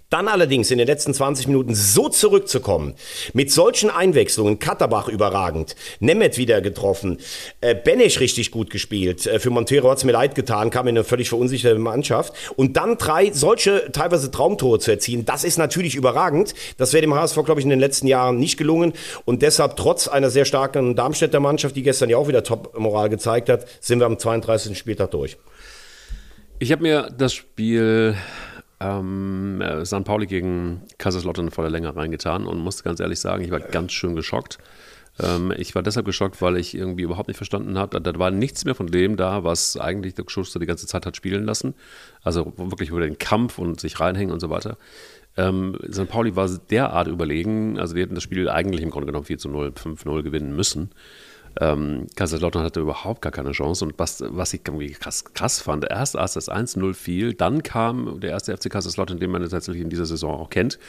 [0.09, 2.93] Dann allerdings in den letzten 20 Minuten so zurückzukommen,
[3.33, 7.17] mit solchen Einwechslungen, Katterbach überragend, Nemeth wieder getroffen,
[7.61, 10.97] äh, Benesch richtig gut gespielt, äh, für Montero hat es mir leid getan, kam in
[10.97, 15.95] eine völlig verunsicherte Mannschaft und dann drei solche teilweise Traumtore zu erzielen, das ist natürlich
[15.95, 16.53] überragend.
[16.77, 18.93] Das wäre dem HSV, glaube ich, in den letzten Jahren nicht gelungen
[19.25, 23.49] und deshalb trotz einer sehr starken Darmstädter Mannschaft, die gestern ja auch wieder Top-Moral gezeigt
[23.49, 24.77] hat, sind wir am 32.
[24.77, 25.37] Spieltag durch.
[26.63, 28.15] Ich habe mir das Spiel
[28.79, 30.05] ähm, äh, St.
[30.05, 33.91] Pauli gegen Kaiserslautern vor der Länge reingetan und musste ganz ehrlich sagen, ich war ganz
[33.91, 34.59] schön geschockt.
[35.21, 38.63] Ähm, ich war deshalb geschockt, weil ich irgendwie überhaupt nicht verstanden habe, da war nichts
[38.63, 41.73] mehr von dem da, was eigentlich der Schuster die ganze Zeit hat spielen lassen.
[42.21, 44.77] Also wirklich über den Kampf und sich reinhängen und so weiter.
[45.35, 46.07] Ähm, St.
[46.07, 49.49] Pauli war derart überlegen, also die hätten das Spiel eigentlich im Grunde genommen 4 zu
[49.49, 50.91] 0, 5 0 gewinnen müssen.
[51.59, 53.85] Ähm, Kaiserslautern hatte überhaupt gar keine Chance.
[53.85, 58.19] Und was, was ich irgendwie krass, krass fand, erst als das 1-0 fiel, dann kam
[58.19, 60.79] der erste FC Kaiserslautern, den man tatsächlich in dieser Saison auch kennt.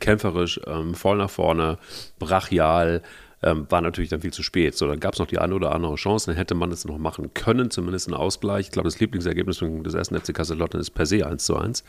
[0.00, 1.78] Kämpferisch, ähm, voll nach vorne,
[2.18, 3.02] brachial.
[3.42, 4.74] Ähm, war natürlich dann viel zu spät.
[4.74, 6.96] So, dann gab es noch die eine oder andere Chance, dann hätte man es noch
[6.96, 8.66] machen können, zumindest einen Ausgleich.
[8.66, 11.84] Ich glaube, das Lieblingsergebnis des ersten FC Kaiserslautern ist per se 1 zu 1.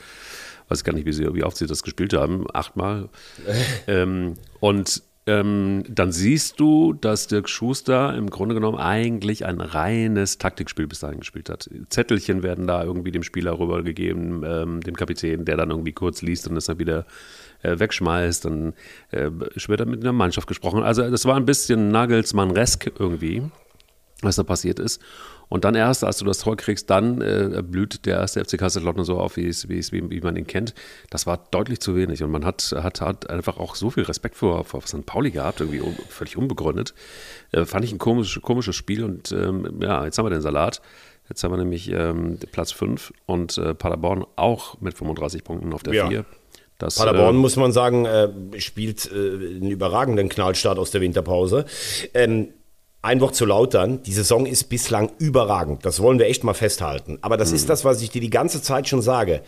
[0.67, 2.45] Weiß gar nicht, wie, sie, wie oft sie das gespielt haben.
[2.53, 3.07] Achtmal.
[3.87, 10.37] ähm, und ähm, dann siehst du, dass Dirk Schuster im Grunde genommen eigentlich ein reines
[10.37, 11.67] Taktikspiel bis dahin gespielt hat.
[11.89, 16.47] Zettelchen werden da irgendwie dem Spieler rübergegeben, ähm, dem Kapitän, der dann irgendwie kurz liest
[16.47, 17.05] und es dann wieder
[17.63, 18.45] äh, wegschmeißt.
[18.45, 18.73] Dann
[19.09, 20.83] äh, wird er mit einer Mannschaft gesprochen.
[20.83, 23.41] Also das war ein bisschen Nagelsmann-resk irgendwie,
[24.21, 25.01] was da passiert ist.
[25.47, 29.05] Und dann erst, als du das Tor kriegst, dann äh, blüht der erste FC Kaiserslautern
[29.05, 30.73] so auf, wie, es, wie, es, wie, wie man ihn kennt.
[31.11, 32.23] Das war deutlich zu wenig.
[32.23, 35.05] Und man hat, hat, hat einfach auch so viel Respekt vor, vor St.
[35.05, 36.93] Pauli gehabt, irgendwie un, völlig unbegründet.
[37.51, 39.03] Äh, fand ich ein komisch, komisches Spiel.
[39.03, 40.81] Und ähm, ja, jetzt haben wir den Salat.
[41.29, 45.83] Jetzt haben wir nämlich ähm, Platz 5 und äh, Paderborn auch mit 35 Punkten auf
[45.83, 46.11] der 4.
[46.11, 46.25] Ja.
[46.77, 51.65] Das, Paderborn, äh, muss man sagen, äh, spielt äh, einen überragenden Knallstart aus der Winterpause.
[52.13, 52.49] Ähm,
[53.05, 54.01] ein Wort zu lautern.
[54.03, 55.85] Die Saison ist bislang überragend.
[55.85, 57.19] Das wollen wir echt mal festhalten.
[57.21, 59.41] Aber das ist das, was ich dir die ganze Zeit schon sage.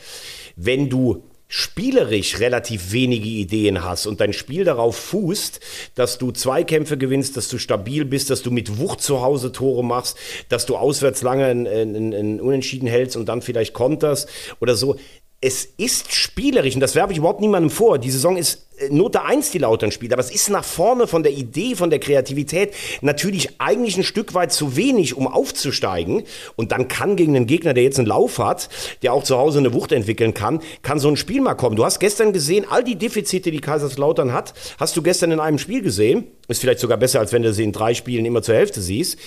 [0.56, 5.60] Wenn du spielerisch relativ wenige Ideen hast und dein Spiel darauf fußt,
[5.96, 9.84] dass du Zweikämpfe gewinnst, dass du stabil bist, dass du mit Wucht zu Hause Tore
[9.84, 10.18] machst,
[10.50, 14.30] dass du auswärts lange ein Unentschieden hältst und dann vielleicht konterst
[14.60, 14.98] oder so,
[15.40, 17.98] es ist spielerisch, und das werfe ich überhaupt niemandem vor.
[18.00, 21.32] Die Saison ist Note 1, die Lautern spielt, aber es ist nach vorne von der
[21.32, 26.24] Idee, von der Kreativität natürlich eigentlich ein Stück weit zu wenig, um aufzusteigen.
[26.56, 28.70] Und dann kann gegen einen Gegner, der jetzt einen Lauf hat,
[29.02, 31.76] der auch zu Hause eine Wucht entwickeln kann, kann so ein Spiel mal kommen.
[31.76, 35.58] Du hast gestern gesehen, all die Defizite, die Kaiserslautern hat, hast du gestern in einem
[35.58, 36.26] Spiel gesehen.
[36.48, 39.18] Ist vielleicht sogar besser, als wenn du sie in drei Spielen immer zur Hälfte siehst.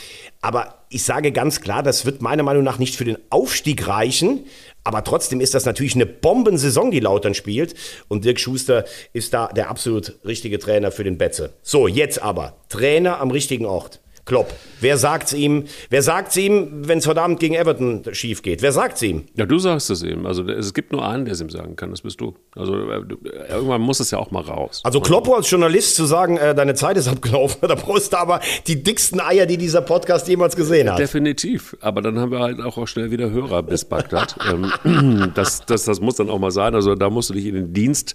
[0.41, 4.47] Aber ich sage ganz klar, das wird meiner Meinung nach nicht für den Aufstieg reichen.
[4.85, 7.75] Aber trotzdem ist das natürlich eine Bombensaison, die Lautern spielt.
[8.09, 11.55] Und Dirk Schuster ist da der absolut richtige Trainer für den Betze.
[11.63, 12.57] So, jetzt aber.
[12.69, 14.01] Trainer am richtigen Ort.
[14.31, 14.53] Klopp.
[14.81, 15.65] Wer sagt's ihm?
[15.89, 18.63] Wer sagt's ihm, wenn es heute Abend gegen Everton schief geht?
[18.63, 19.25] Wer sagt's ihm?
[19.35, 20.25] Ja, du sagst es ihm.
[20.25, 21.91] Also es gibt nur einen, der es ihm sagen kann.
[21.91, 22.37] Das bist du.
[22.55, 23.03] Also äh,
[23.49, 24.83] irgendwann muss es ja auch mal raus.
[24.85, 28.41] Also Kloppo als Journalist zu sagen, äh, deine Zeit ist abgelaufen, da brauchst du aber
[28.69, 31.01] die dicksten Eier, die dieser Podcast jemals gesehen hat.
[31.01, 31.77] Definitiv.
[31.81, 34.37] Aber dann haben wir halt auch schnell wieder Hörer bis Bagdad.
[34.51, 36.75] Ähm, das, das, das muss dann auch mal sein.
[36.75, 38.15] Also da musst du dich in den Dienst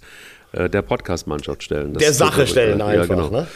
[0.56, 1.92] äh, der Podcast-Mannschaft stellen.
[1.92, 3.08] Das der Sache stellen einfach.
[3.08, 3.30] Ja, genau.
[3.30, 3.46] ne?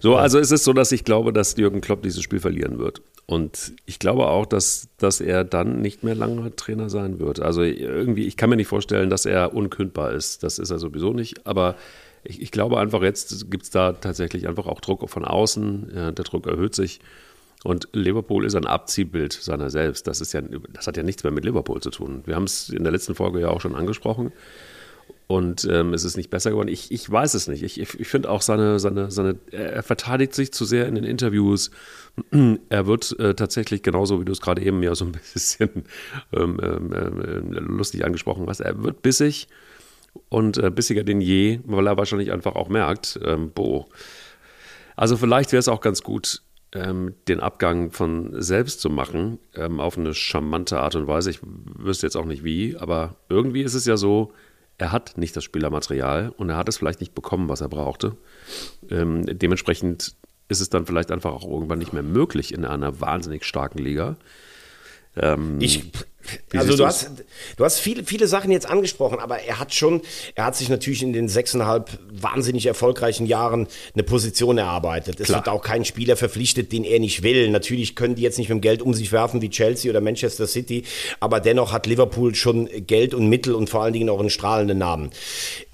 [0.00, 3.00] So, also es ist so, dass ich glaube, dass Jürgen Klopp dieses Spiel verlieren wird.
[3.26, 7.40] Und ich glaube auch, dass, dass er dann nicht mehr lange Trainer sein wird.
[7.40, 10.42] Also irgendwie, ich kann mir nicht vorstellen, dass er unkündbar ist.
[10.42, 11.46] Das ist er sowieso nicht.
[11.46, 11.76] Aber
[12.24, 15.92] ich, ich glaube einfach, jetzt gibt es da tatsächlich einfach auch Druck von außen.
[15.94, 17.00] Ja, der Druck erhöht sich.
[17.64, 20.06] Und Liverpool ist ein Abziehbild seiner selbst.
[20.06, 20.40] Das, ist ja,
[20.72, 22.22] das hat ja nichts mehr mit Liverpool zu tun.
[22.24, 24.32] Wir haben es in der letzten Folge ja auch schon angesprochen
[25.28, 26.68] und ähm, es ist nicht besser geworden.
[26.68, 27.62] Ich, ich weiß es nicht.
[27.62, 31.70] Ich, ich finde auch seine, seine, seine, er verteidigt sich zu sehr in den Interviews.
[32.70, 35.84] Er wird äh, tatsächlich genauso, wie du es gerade eben ja so ein bisschen
[36.32, 39.48] ähm, ähm, äh, lustig angesprochen hast, er wird bissig
[40.30, 43.86] und äh, bissiger denn je, weil er wahrscheinlich einfach auch merkt, ähm, boah.
[44.96, 49.78] Also vielleicht wäre es auch ganz gut, ähm, den Abgang von selbst zu machen, ähm,
[49.78, 51.30] auf eine charmante Art und Weise.
[51.30, 54.32] Ich wüsste jetzt auch nicht wie, aber irgendwie ist es ja so,
[54.78, 58.16] er hat nicht das Spielermaterial und er hat es vielleicht nicht bekommen, was er brauchte.
[58.90, 60.14] Ähm, dementsprechend
[60.48, 64.16] ist es dann vielleicht einfach auch irgendwann nicht mehr möglich in einer wahnsinnig starken Liga.
[65.16, 65.90] Ähm, ich,
[66.54, 67.10] also du hast,
[67.56, 70.02] du hast viele, viele Sachen jetzt angesprochen, aber er hat schon,
[70.34, 75.20] er hat sich natürlich in den sechseinhalb wahnsinnig erfolgreichen Jahren eine Position erarbeitet.
[75.20, 75.40] Es Klar.
[75.40, 77.50] wird auch kein Spieler verpflichtet, den er nicht will.
[77.50, 80.46] Natürlich können die jetzt nicht mit dem Geld um sich werfen wie Chelsea oder Manchester
[80.46, 80.84] City,
[81.20, 84.78] aber dennoch hat Liverpool schon Geld und Mittel und vor allen Dingen auch einen strahlenden
[84.78, 85.10] Namen.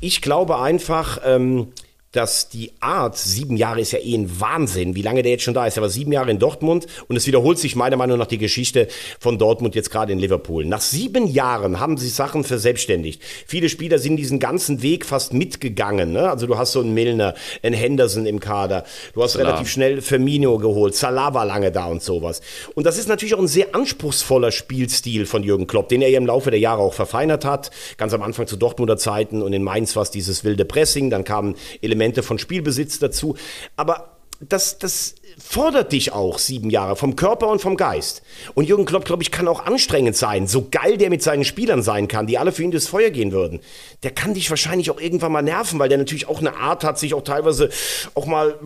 [0.00, 1.72] Ich glaube einfach, ähm,
[2.14, 5.52] dass die Art, sieben Jahre ist ja eh ein Wahnsinn, wie lange der jetzt schon
[5.52, 8.38] da ist, aber sieben Jahre in Dortmund und es wiederholt sich meiner Meinung nach die
[8.38, 8.86] Geschichte
[9.18, 10.64] von Dortmund jetzt gerade in Liverpool.
[10.64, 13.20] Nach sieben Jahren haben sie Sachen verselbstständigt.
[13.46, 16.12] Viele Spieler sind diesen ganzen Weg fast mitgegangen.
[16.12, 16.30] Ne?
[16.30, 17.34] Also du hast so einen Milner,
[17.64, 18.84] einen Henderson im Kader,
[19.14, 19.46] du hast Salah.
[19.46, 22.42] relativ schnell Firmino geholt, Salah war lange da und sowas.
[22.76, 26.18] Und das ist natürlich auch ein sehr anspruchsvoller Spielstil von Jürgen Klopp, den er ja
[26.18, 27.72] im Laufe der Jahre auch verfeinert hat.
[27.96, 31.24] Ganz am Anfang zu Dortmunder Zeiten und in Mainz war es dieses wilde Pressing, dann
[31.24, 33.36] kamen Elemente Elemente von Spielbesitz dazu.
[33.76, 38.22] Aber das, das fordert dich auch sieben Jahre vom Körper und vom Geist.
[38.54, 40.46] Und Jürgen Klopp, glaube ich, kann auch anstrengend sein.
[40.46, 43.32] So geil der mit seinen Spielern sein kann, die alle für ihn durchs Feuer gehen
[43.32, 43.60] würden.
[44.02, 46.98] Der kann dich wahrscheinlich auch irgendwann mal nerven, weil der natürlich auch eine Art hat,
[46.98, 47.70] sich auch teilweise
[48.14, 48.58] auch mal,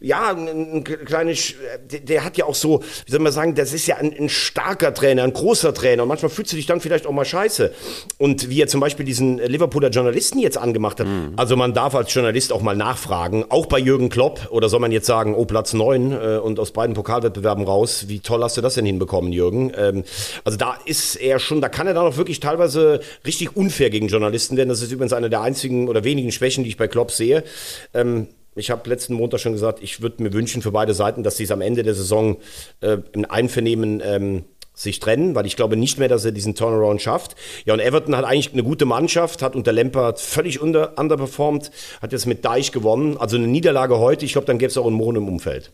[0.00, 1.54] ja, ein, ein kleines,
[1.90, 4.28] der, der, hat ja auch so, wie soll man sagen, das ist ja ein, ein,
[4.28, 6.02] starker Trainer, ein großer Trainer.
[6.02, 7.72] Und manchmal fühlst du dich dann vielleicht auch mal scheiße.
[8.18, 11.06] Und wie er zum Beispiel diesen Liverpooler Journalisten jetzt angemacht hat.
[11.06, 11.34] Mhm.
[11.36, 14.92] Also man darf als Journalist auch mal nachfragen, auch bei Jürgen Klopp, oder soll man
[14.92, 18.06] jetzt sagen, oh, Platz 9 äh, und aus beiden Pokalwettbewerben raus.
[18.08, 19.72] Wie toll hast du das denn hinbekommen, Jürgen?
[19.76, 20.04] Ähm,
[20.44, 24.08] also da ist er schon, da kann er dann auch wirklich teilweise richtig unfair gegen
[24.08, 24.68] Journalisten werden.
[24.68, 27.44] Das ist übrigens eine der einzigen oder wenigen Schwächen, die ich bei Klopp sehe.
[27.92, 31.36] Ähm, ich habe letzten Montag schon gesagt, ich würde mir wünschen für beide Seiten, dass
[31.36, 32.36] sie es am Ende der Saison
[32.80, 37.00] äh, im Einvernehmen ähm, sich trennen, weil ich glaube nicht mehr, dass er diesen Turnaround
[37.00, 37.36] schafft.
[37.64, 41.70] Ja, und Everton hat eigentlich eine gute Mannschaft, hat unter Lampard völlig under, underperformed,
[42.02, 43.16] hat jetzt mit Deich gewonnen.
[43.16, 45.72] Also eine Niederlage heute, ich glaube, dann gäbe es auch einen Mohn im Umfeld.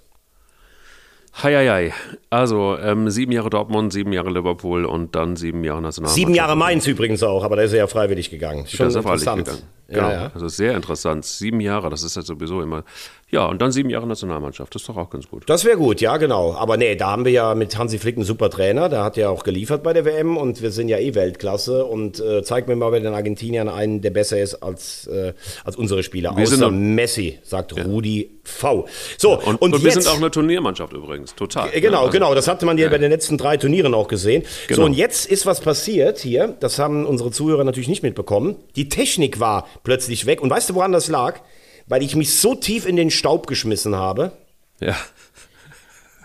[1.43, 1.93] Heieiei.
[2.29, 6.17] Also ähm, sieben Jahre Dortmund, sieben Jahre Liverpool und dann sieben Jahre Nationalmannschaft.
[6.17, 8.67] Sieben Jahre Mainz übrigens auch, aber da ist er ja freiwillig gegangen.
[8.67, 9.63] Schon er freiwillig gegangen.
[9.91, 10.09] Genau.
[10.09, 10.31] Ja, ja.
[10.35, 11.25] Also sehr interessant.
[11.25, 12.85] Sieben Jahre, das ist ja sowieso immer.
[13.33, 14.75] Ja, und dann sieben Jahre Nationalmannschaft.
[14.75, 15.45] Das ist doch auch ganz gut.
[15.49, 16.55] Das wäre gut, ja, genau.
[16.55, 18.89] Aber nee, da haben wir ja mit Hansi Flick einen super Trainer.
[18.89, 21.85] Der hat ja auch geliefert bei der WM und wir sind ja eh Weltklasse.
[21.85, 25.33] Und äh, zeig mir mal bei den Argentiniern einen, der besser ist als, äh,
[25.65, 26.37] als unsere Spieler.
[26.37, 28.87] Wir Außer Messi, sagt Rudi V.
[29.17, 31.71] So, Und, und, und, wir jetzt, sind auch eine Turniermannschaft übrigens, total.
[31.71, 32.35] Genau, Also- genau.
[32.35, 34.43] Das hatte man ja bei den letzten drei Turnieren auch gesehen.
[34.69, 34.87] So, Genau.
[34.87, 36.57] und jetzt ist was passiert hier.
[36.59, 38.57] Das haben unsere Zuhörer natürlich nicht mitbekommen.
[38.75, 40.41] Die Technik war plötzlich weg.
[40.41, 41.41] Und weißt du, woran das lag?
[41.87, 44.33] Weil ich mich so tief in den Staub geschmissen habe,
[44.81, 44.97] Ja.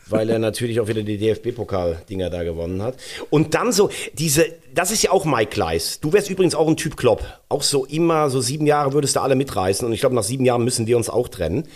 [0.07, 2.95] weil er natürlich auch wieder die DFB-Pokal-Dinger da gewonnen hat.
[3.31, 5.99] Und dann so, diese, das ist ja auch Mike Kleiss.
[5.99, 7.23] Du wärst übrigens auch ein Typ Klopp.
[7.49, 9.85] Auch so immer, so sieben Jahre würdest du alle mitreißen.
[9.87, 11.67] Und ich glaube, nach sieben Jahren müssen wir uns auch trennen.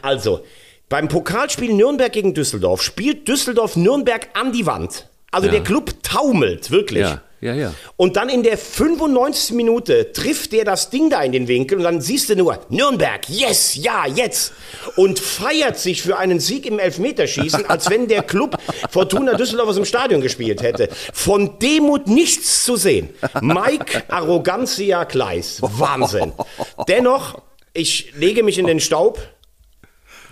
[0.00, 0.40] Also,
[0.88, 5.08] beim Pokalspiel Nürnberg gegen Düsseldorf spielt Düsseldorf Nürnberg an die Wand.
[5.30, 5.52] Also Ja.
[5.52, 7.02] der Club taumelt, wirklich.
[7.02, 7.74] Ja, ja, ja.
[7.98, 9.54] Und dann in der 95.
[9.54, 13.28] Minute trifft der das Ding da in den Winkel und dann siehst du nur, Nürnberg,
[13.28, 14.54] yes, ja, jetzt.
[14.96, 18.56] Und feiert sich für einen Sieg im Elfmeterschießen, als wenn der Club
[18.88, 20.88] Fortuna Düsseldorf aus dem Stadion gespielt hätte.
[21.12, 23.10] Von Demut nichts zu sehen.
[23.42, 25.58] Mike Arrogantia Kleis.
[25.60, 26.32] Wahnsinn.
[26.88, 27.42] Dennoch,
[27.74, 29.20] ich lege mich in den Staub.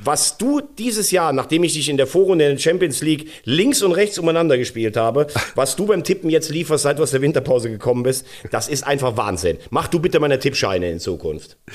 [0.05, 3.83] Was du dieses Jahr, nachdem ich dich in der Vorrunde in der Champions League links
[3.83, 7.23] und rechts umeinander gespielt habe, was du beim Tippen jetzt lieferst, seit du aus der
[7.23, 9.59] Winterpause gekommen bist, das ist einfach Wahnsinn.
[9.71, 11.57] Mach du bitte meine Tippscheine in Zukunft.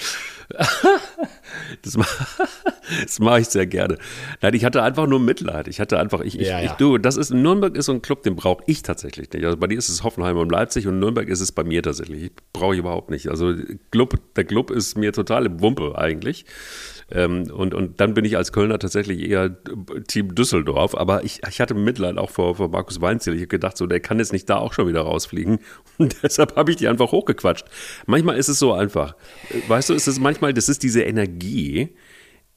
[1.82, 2.06] Das, ma-
[3.04, 3.98] das mache ich sehr gerne.
[4.42, 5.68] Nein, ich hatte einfach nur Mitleid.
[5.68, 6.66] Ich hatte einfach, ich, ich, Ja, ja.
[6.66, 9.44] ich du, das ist, Nürnberg ist so ein Club, den brauche ich tatsächlich nicht.
[9.44, 12.24] Also bei dir ist es Hoffenheim und Leipzig und Nürnberg ist es bei mir tatsächlich.
[12.26, 13.28] Ich brauche ich überhaupt nicht.
[13.30, 13.54] Also
[13.92, 16.46] Club, der Club ist mir total im Wumpe eigentlich.
[17.10, 19.56] Ähm, und, und dann bin ich als Kölner tatsächlich eher
[20.08, 20.96] Team Düsseldorf.
[20.96, 23.34] Aber ich, ich hatte Mitleid auch vor, vor Markus Weinziel.
[23.34, 25.60] Ich habe gedacht, so, der kann jetzt nicht da auch schon wieder rausfliegen.
[25.98, 27.66] Und deshalb habe ich die einfach hochgequatscht.
[28.06, 29.16] Manchmal ist es so einfach.
[29.68, 31.96] Weißt du, es ist manchmal, das ist diese Energie,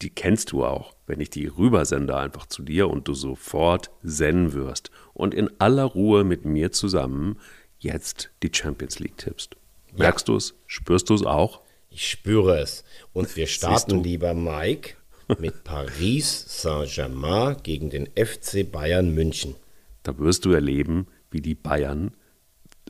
[0.02, 4.54] die kennst du auch, wenn ich die rübersende einfach zu dir und du sofort zen
[4.54, 7.38] wirst und in aller Ruhe mit mir zusammen
[7.78, 9.56] jetzt die Champions League tippst.
[9.96, 10.54] Merkst du es?
[10.66, 11.60] Spürst du es auch?
[11.90, 12.84] Ich spüre es.
[13.12, 14.94] Und wir starten, lieber Mike,
[15.38, 19.56] mit Paris Saint-Germain gegen den FC Bayern München.
[20.02, 22.16] Da wirst du erleben, wie die Bayern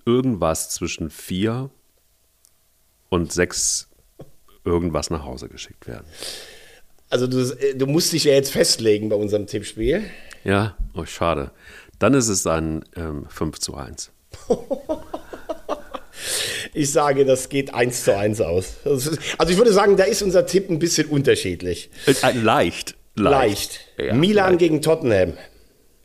[0.04, 1.70] irgendwas zwischen vier
[3.08, 3.88] und sechs
[4.64, 6.06] irgendwas nach Hause geschickt werden.
[7.08, 10.04] Also du, du musst dich ja jetzt festlegen bei unserem Tippspiel.
[10.44, 11.50] Ja, oh, schade.
[11.98, 14.12] Dann ist es ein ähm, 5 zu 1.
[16.72, 18.76] Ich sage, das geht eins zu eins aus.
[18.84, 21.90] Ist- Also ich würde sagen, da ist unser Tipp ein bisschen unterschiedlich.
[22.06, 22.96] Äh, äh, leicht.
[23.16, 23.80] Leicht.
[23.98, 24.58] Ja, Milan leicht.
[24.60, 25.34] gegen Tottenham.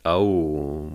[0.04, 0.88] Oh.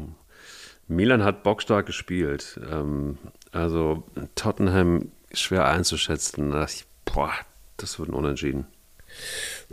[0.88, 2.60] Milan hat bockstark gespielt.
[2.72, 3.18] Ähm,
[3.52, 4.04] also
[4.36, 6.54] Tottenham schwer einzuschätzen.
[6.66, 7.32] Ich, boah,
[7.78, 8.68] das wird ein Unentschieden.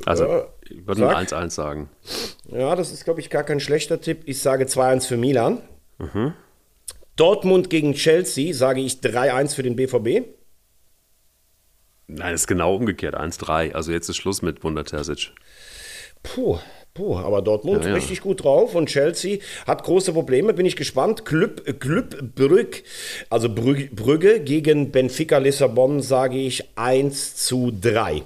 [0.07, 1.18] Also, Ja, ich würde nur sag.
[1.32, 1.88] 1-1 sagen.
[2.51, 4.22] Ja, das ist, glaube ich, gar kein schlechter Tipp.
[4.26, 5.61] Ich sage 2-1 für Milan.
[7.18, 10.26] Dortmund gegen Chelsea sage ich 3-1 für den BVB.
[12.06, 13.16] Nein, es ist genau umgekehrt.
[13.16, 13.74] 1-3.
[13.74, 15.32] Also jetzt ist Schluss mit Wunder Terzic.
[16.22, 16.58] Puh,
[16.94, 17.94] puh, aber Dortmund Ja, ja.
[17.96, 20.54] richtig gut drauf und Chelsea hat große Probleme.
[20.54, 21.24] Bin ich gespannt.
[21.24, 22.78] Club, Club Brügge,
[23.30, 28.22] also Brügge, Brügge gegen Benfica Lissabon sage ich 1 zu 3.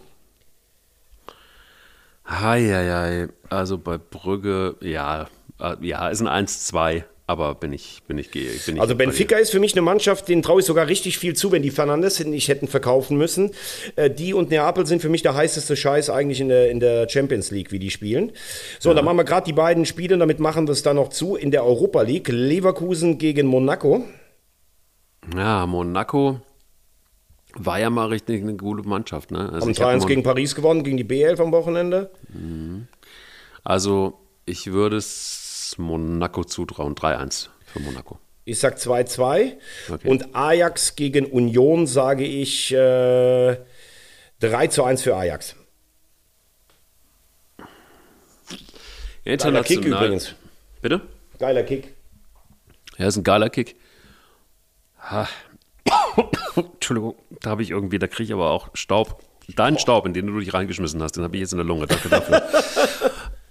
[2.29, 3.29] Heieiei.
[3.49, 5.29] Also bei Brügge, ja,
[5.59, 7.05] äh, ja, ist ein 1-2.
[7.27, 8.51] Aber bin ich, bin ich, gehe.
[8.67, 8.97] Bin ich Also.
[8.97, 11.71] Benfica ist für mich eine Mannschaft, denen traue ich sogar richtig viel zu, wenn die
[11.71, 13.53] Fernandes nicht hätten verkaufen müssen.
[13.97, 17.09] Äh, Die und Neapel sind für mich der heißeste Scheiß eigentlich in der, in der
[17.09, 18.33] Champions League, wie die spielen.
[18.81, 21.37] So, dann machen wir gerade die beiden Spiele, damit machen wir es dann noch zu.
[21.37, 24.05] In der Europa League, Leverkusen gegen Monaco.
[25.37, 26.41] Ja, Monaco
[27.55, 29.31] war ja mal richtig eine gute Mannschaft.
[29.31, 29.49] Ne?
[29.53, 32.11] Also Haben ich hab 3-1 Mon- gegen Paris gewonnen, gegen die B11 am Wochenende.
[33.63, 34.15] Also
[34.45, 35.42] ich würde es
[35.79, 36.95] Monaco zutrauen.
[36.95, 38.19] 3-1 für Monaco.
[38.45, 39.53] Ich sag 2-2.
[39.89, 40.09] Okay.
[40.09, 43.57] Und Ajax gegen Union sage ich äh,
[44.41, 45.57] 3 zu 1 für Ajax.
[49.25, 50.35] Geiler Kick übrigens.
[50.81, 51.01] Bitte?
[51.39, 51.95] Geiler Kick.
[52.99, 53.77] Ja, ist ein geiler Kick.
[54.99, 55.29] Ha.
[56.57, 59.23] Entschuldigung, da habe ich irgendwie, da kriege ich aber auch Staub.
[59.57, 61.87] Deinen Staub, in den du dich reingeschmissen hast, den habe ich jetzt in der Lunge.
[61.87, 62.43] Danke dafür.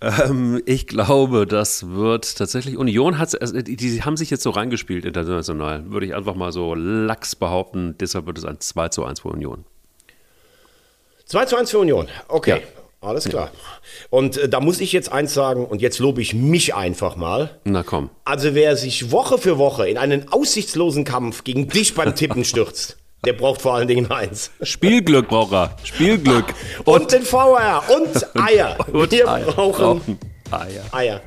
[0.02, 2.78] ähm, ich glaube, das wird tatsächlich.
[2.78, 5.90] Union hat, also die, die haben sich jetzt so reingespielt international.
[5.92, 7.96] Würde ich einfach mal so lax behaupten.
[8.00, 9.66] Deshalb wird es ein 2 zu 1 für Union.
[11.26, 12.08] 2 zu 1 für Union.
[12.28, 12.58] Okay, Ja.
[13.08, 13.52] alles klar.
[14.10, 17.60] Und äh, da muss ich jetzt eins sagen, und jetzt lobe ich mich einfach mal.
[17.64, 18.10] Na komm.
[18.26, 22.98] Also wer sich Woche für Woche in einen aussichtslosen Kampf gegen dich beim Tippen stürzt,
[23.24, 24.50] Der braucht vor allen Dingen eins.
[24.64, 25.76] Spielglück braucht er.
[25.84, 26.46] Spielglück.
[26.86, 28.76] Und, den VR und Eier.
[28.92, 29.46] Und Wir Eier.
[29.46, 30.18] brauchen
[30.50, 30.84] Eier.
[30.92, 31.22] Eier.